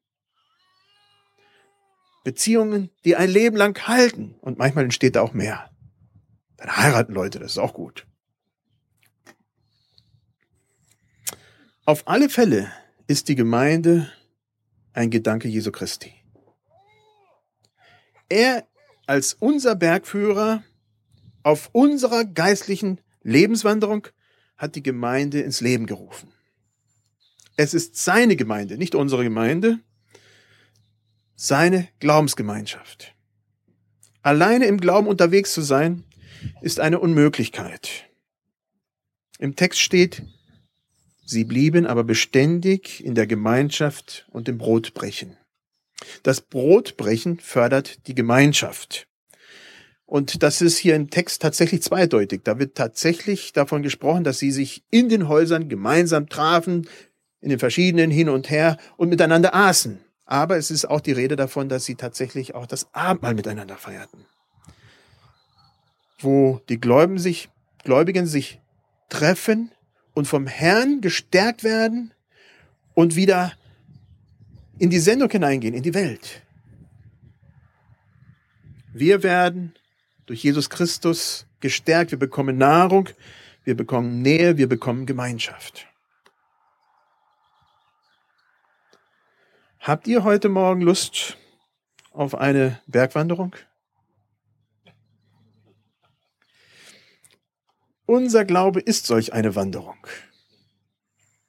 Beziehungen, 2.23 2.89
die 3.06 3.15
ein 3.15 3.30
Leben 3.30 3.56
lang 3.56 3.88
halten 3.88 4.36
und 4.41 4.58
manchmal 4.58 4.86
entsteht 4.86 5.15
da 5.15 5.21
auch 5.21 5.34
mehr. 5.34 5.69
Dann 6.58 6.75
heiraten 6.75 7.13
Leute, 7.13 7.39
das 7.39 7.51
ist 7.51 7.58
auch 7.58 7.73
gut. 7.73 8.08
Auf 11.88 12.08
alle 12.08 12.30
Fälle 12.30 12.71
ist 13.06 13.28
die 13.28 13.36
Gemeinde 13.36 14.12
ein 14.93 15.12
Gedanke 15.12 15.48
Jesu 15.48 15.71
Christi. 15.71 16.15
Er 18.28 18.67
als 19.06 19.36
unser 19.36 19.76
Bergführer 19.76 20.63
auf 21.43 21.69
unserer 21.74 22.26
geistlichen 22.26 23.00
Lebenswanderung 23.21 24.08
hat 24.58 24.76
die 24.76 24.82
Gemeinde 24.82 25.41
ins 25.41 25.62
Leben 25.62 25.86
gerufen. 25.86 26.34
Es 27.56 27.76
ist 27.76 27.98
seine 27.98 28.36
Gemeinde, 28.36 28.80
nicht 28.80 28.95
unsere 28.95 29.24
Gemeinde, 29.24 29.80
seine 31.36 31.88
Glaubensgemeinschaft. 32.00 33.13
Alleine 34.24 34.65
im 34.65 34.80
Glauben 34.80 35.08
unterwegs 35.08 35.54
zu 35.54 35.62
sein, 35.62 36.04
ist 36.62 36.80
eine 36.80 37.00
Unmöglichkeit. 37.00 38.10
Im 39.38 39.56
Text 39.56 39.82
steht, 39.82 40.24
Sie 41.26 41.44
blieben 41.44 41.88
aber 41.88 42.04
beständig 42.04 43.04
in 43.04 43.16
der 43.16 43.26
Gemeinschaft 43.26 44.28
und 44.32 44.48
im 44.48 44.60
Brotbrechen. 44.60 45.38
Das 46.22 46.40
Brotbrechen 46.40 47.40
fördert 47.40 48.08
die 48.08 48.14
Gemeinschaft. 48.14 49.08
Und 50.06 50.44
das 50.44 50.62
ist 50.62 50.78
hier 50.78 50.96
im 50.96 51.10
Text 51.10 51.42
tatsächlich 51.42 51.82
zweideutig. 51.82 52.42
Da 52.44 52.60
wird 52.60 52.76
tatsächlich 52.76 53.54
davon 53.54 53.82
gesprochen, 53.82 54.24
dass 54.24 54.38
sie 54.38 54.52
sich 54.52 54.84
in 54.92 55.10
den 55.10 55.28
Häusern 55.28 55.68
gemeinsam 55.68 56.30
trafen, 56.30 56.88
in 57.42 57.50
den 57.50 57.58
verschiedenen 57.58 58.12
hin 58.12 58.30
und 58.30 58.52
her 58.52 58.78
und 58.98 59.10
miteinander 59.10 59.56
aßen. 59.56 60.00
Aber 60.26 60.58
es 60.58 60.70
ist 60.70 60.86
auch 60.86 61.02
die 61.02 61.12
Rede 61.12 61.36
davon, 61.36 61.70
dass 61.70 61.86
sie 61.86 61.96
tatsächlich 61.96 62.54
auch 62.54 62.68
das 62.68 62.94
Abendmahl 62.94 63.34
miteinander 63.34 63.78
feierten. 63.78 64.26
Wo 66.20 66.62
die 66.70 66.80
Gläubigen 66.80 67.20
sich, 67.20 67.50
Gläubigen 67.84 68.28
sich 68.28 68.60
treffen 69.10 69.72
und 70.15 70.28
vom 70.28 70.47
Herrn 70.47 71.01
gestärkt 71.01 71.63
werden 71.63 72.12
und 72.95 73.15
wieder 73.15 73.54
in 74.80 74.89
die 74.89 74.99
Sendung 74.99 75.30
hineingehen, 75.30 75.75
in 75.75 75.84
die 75.84 75.93
Welt. 75.93 76.41
Wir 78.93 79.21
werden 79.21 79.75
durch 80.25 80.43
Jesus 80.43 80.69
Christus 80.69 81.45
gestärkt, 81.60 82.12
wir 82.12 82.17
bekommen 82.17 82.58
Nahrung, 82.58 83.10
wir 83.63 83.75
bekommen 83.75 84.21
Nähe, 84.21 84.58
wir 84.58 84.67
bekommen 84.67 85.06
Gemeinschaft. 85.06 85.86
Habt 89.80 90.08
ihr 90.08 90.23
heute 90.23 90.49
Morgen 90.49 90.82
Lust 90.82 91.38
auf 92.12 92.34
eine 92.34 92.82
Bergwanderung? 92.88 93.56
Unser 98.06 98.46
Glaube 98.46 98.82
ist 98.82 99.08
solch 99.08 99.34
eine 99.34 99.56
Wanderung. 99.56 99.98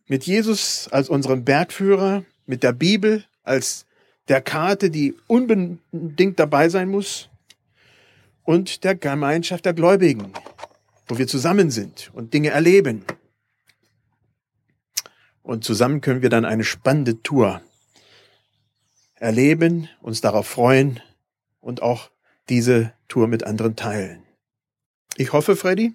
Mit 0.07 0.25
Jesus 0.25 0.88
als 0.88 1.09
unserem 1.09 1.45
Bergführer, 1.45 2.25
mit 2.47 2.62
der 2.62 2.73
Bibel 2.73 3.25
als 3.42 3.85
der 4.29 4.40
Karte, 4.40 4.90
die 4.90 5.14
unbedingt 5.27 6.38
dabei 6.38 6.69
sein 6.69 6.88
muss, 6.88 7.29
und 8.42 8.85
der 8.85 8.95
Gemeinschaft 8.95 9.64
der 9.64 9.75
Gläubigen, 9.75 10.33
wo 11.09 11.19
wir 11.19 11.27
zusammen 11.27 11.71
sind 11.71 12.11
und 12.14 12.33
Dinge 12.33 12.51
erleben. 12.51 13.05
Und 15.42 15.64
zusammen 15.64 16.01
können 16.01 16.23
wir 16.23 16.31
dann 16.31 16.45
eine 16.45 16.64
spannende 16.64 17.23
Tour 17.23 17.61
erleben, 19.16 19.88
uns 20.01 20.21
darauf 20.21 20.47
freuen 20.47 21.01
und 21.61 21.83
auch 21.83 22.11
diese 22.49 22.92
Tour 23.09 23.27
mit 23.27 23.45
anderen 23.45 23.77
teilen. 23.77 24.23
Ich 25.16 25.33
hoffe, 25.33 25.57
Freddy, 25.57 25.95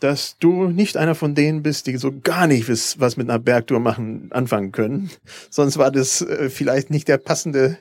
dass 0.00 0.36
du 0.38 0.68
nicht 0.68 0.96
einer 0.96 1.14
von 1.14 1.34
denen 1.34 1.62
bist, 1.62 1.86
die 1.86 1.96
so 1.96 2.12
gar 2.20 2.46
nicht 2.46 2.68
was 2.68 3.16
mit 3.16 3.28
einer 3.28 3.38
Bergtour 3.38 3.80
machen 3.80 4.30
anfangen 4.30 4.72
können. 4.72 5.10
Sonst 5.50 5.76
war 5.76 5.90
das 5.90 6.22
äh, 6.22 6.50
vielleicht 6.50 6.90
nicht 6.90 7.08
der 7.08 7.18
passende, 7.18 7.78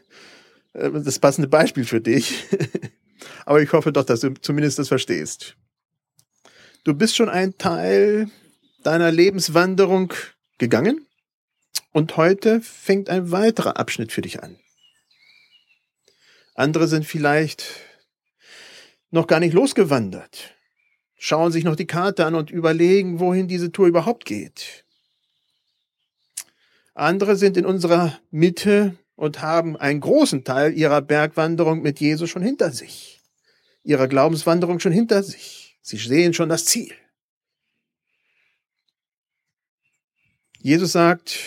äh, 0.74 0.90
das 0.92 1.20
passende 1.20 1.48
Beispiel 1.48 1.86
für 1.86 2.02
dich. 2.02 2.46
Aber 3.46 3.62
ich 3.62 3.72
hoffe 3.72 3.92
doch, 3.92 4.04
dass 4.04 4.22
du 4.22 4.34
zumindest 4.34 4.80
das 4.80 4.88
verstehst. 4.88 5.56
Du 6.84 6.94
bist 6.94 7.16
schon 7.16 7.30
ein 7.30 7.58
Teil 7.58 8.30
deiner 8.84 9.12
Lebenswanderung 9.12 10.14
gegangen 10.58 11.06
und 11.92 12.18
heute 12.18 12.62
fängt 12.62 13.10
ein 13.10 13.32
weiterer 13.32 13.78
Abschnitt 13.78 14.12
für 14.12 14.22
dich 14.22 14.42
an. 14.42 14.58
Andere 16.56 16.88
sind 16.88 17.06
vielleicht 17.06 17.66
noch 19.12 19.28
gar 19.28 19.40
nicht 19.40 19.54
losgewandert 19.54 20.57
schauen 21.18 21.52
sich 21.52 21.64
noch 21.64 21.76
die 21.76 21.88
Karte 21.88 22.26
an 22.26 22.36
und 22.36 22.52
überlegen, 22.52 23.20
wohin 23.20 23.48
diese 23.48 23.72
Tour 23.72 23.88
überhaupt 23.88 24.26
geht. 24.26 24.86
Andere 26.94 27.36
sind 27.36 27.58
in 27.58 27.66
unserer 27.66 28.20
Mitte 28.32 28.98
und 29.16 29.42
haben 29.42 29.76
einen 29.78 30.00
großen 30.00 30.44
Teil 30.44 30.74
ihrer 30.74 31.02
Bergwanderung 31.02 31.82
mit 31.82 32.00
Jesus 32.00 32.30
schon 32.30 32.42
hinter 32.42 32.72
sich, 32.72 33.22
ihrer 33.84 34.08
Glaubenswanderung 34.08 34.80
schon 34.80 34.92
hinter 34.92 35.24
sich. 35.24 35.78
Sie 35.82 35.98
sehen 35.98 36.34
schon 36.34 36.50
das 36.50 36.66
Ziel. 36.66 36.94
Jesus 40.60 40.92
sagt 40.92 41.40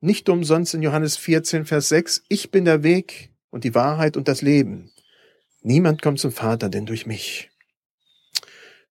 nicht 0.00 0.28
umsonst 0.28 0.74
in 0.74 0.82
Johannes 0.82 1.16
14, 1.16 1.66
Vers 1.66 1.88
6, 1.88 2.24
ich 2.28 2.50
bin 2.50 2.64
der 2.64 2.82
Weg 2.82 3.30
und 3.50 3.64
die 3.64 3.74
Wahrheit 3.74 4.16
und 4.16 4.28
das 4.28 4.42
Leben. 4.42 4.92
Niemand 5.62 6.02
kommt 6.02 6.20
zum 6.20 6.30
Vater 6.30 6.68
denn 6.68 6.86
durch 6.86 7.06
mich. 7.06 7.50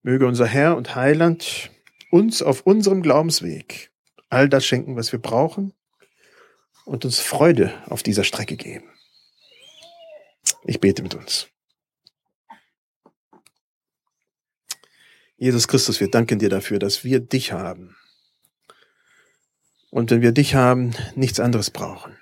Möge 0.06 0.28
unser 0.28 0.46
Herr 0.46 0.76
und 0.76 0.94
Heiland 0.94 1.68
uns 2.12 2.40
auf 2.40 2.60
unserem 2.60 3.02
Glaubensweg 3.02 3.90
all 4.28 4.48
das 4.48 4.64
schenken, 4.64 4.94
was 4.94 5.10
wir 5.10 5.18
brauchen 5.18 5.74
und 6.84 7.04
uns 7.04 7.18
Freude 7.18 7.74
auf 7.86 8.04
dieser 8.04 8.22
Strecke 8.22 8.56
geben. 8.56 8.88
Ich 10.62 10.78
bete 10.78 11.02
mit 11.02 11.16
uns. 11.16 11.48
Jesus 15.38 15.66
Christus, 15.66 15.98
wir 15.98 16.08
danken 16.08 16.38
dir 16.38 16.50
dafür, 16.50 16.78
dass 16.78 17.02
wir 17.02 17.18
dich 17.18 17.50
haben. 17.50 17.96
Und 19.90 20.12
wenn 20.12 20.22
wir 20.22 20.30
dich 20.30 20.54
haben, 20.54 20.94
nichts 21.16 21.40
anderes 21.40 21.72
brauchen. 21.72 22.16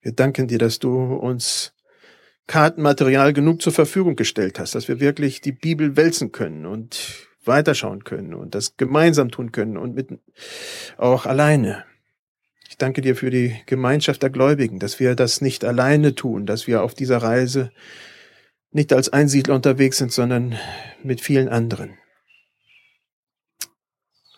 Wir 0.00 0.12
danken 0.12 0.46
dir, 0.46 0.58
dass 0.60 0.78
du 0.78 0.96
uns 0.96 1.72
Kartenmaterial 2.50 3.32
genug 3.32 3.62
zur 3.62 3.72
Verfügung 3.72 4.16
gestellt 4.16 4.58
hast, 4.58 4.74
dass 4.74 4.88
wir 4.88 4.98
wirklich 4.98 5.40
die 5.40 5.52
Bibel 5.52 5.96
wälzen 5.96 6.32
können 6.32 6.66
und 6.66 7.28
weiterschauen 7.44 8.02
können 8.02 8.34
und 8.34 8.56
das 8.56 8.76
gemeinsam 8.76 9.30
tun 9.30 9.52
können 9.52 9.76
und 9.76 9.94
mit 9.94 10.08
auch 10.96 11.26
alleine. 11.26 11.84
Ich 12.68 12.76
danke 12.76 13.02
dir 13.02 13.14
für 13.14 13.30
die 13.30 13.54
Gemeinschaft 13.66 14.20
der 14.24 14.30
Gläubigen, 14.30 14.80
dass 14.80 14.98
wir 14.98 15.14
das 15.14 15.40
nicht 15.40 15.64
alleine 15.64 16.16
tun, 16.16 16.44
dass 16.44 16.66
wir 16.66 16.82
auf 16.82 16.92
dieser 16.92 17.18
Reise 17.18 17.70
nicht 18.72 18.92
als 18.92 19.10
Einsiedler 19.10 19.54
unterwegs 19.54 19.98
sind, 19.98 20.10
sondern 20.10 20.58
mit 21.04 21.20
vielen 21.20 21.48
anderen. 21.48 21.98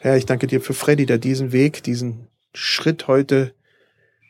Herr, 0.01 0.19
ich 0.19 0.27
danke 0.27 0.47
dir 0.47 0.61
für 0.61 0.75
Freddy, 0.75 1.07
der 1.07 1.17
diesen 1.17 1.53
Weg, 1.53 1.83
diesen 1.83 2.29
Schritt 2.53 3.09
heute 3.09 3.55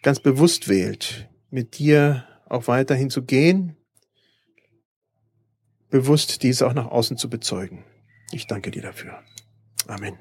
ganz 0.05 0.21
bewusst 0.21 0.68
wählt, 0.68 1.29
mit 1.51 1.81
dir 1.81 2.29
auch 2.53 2.69
weiterhin 2.69 3.11
zu 3.11 3.23
gehen, 3.23 3.77
bewusst 5.91 6.43
dies 6.43 6.62
auch 6.62 6.75
nach 6.75 6.87
außen 6.87 7.17
zu 7.17 7.29
bezeugen. 7.29 7.85
Ich 8.31 8.47
danke 8.47 8.71
dir 8.71 8.83
dafür. 8.83 9.23
Amen. 9.87 10.19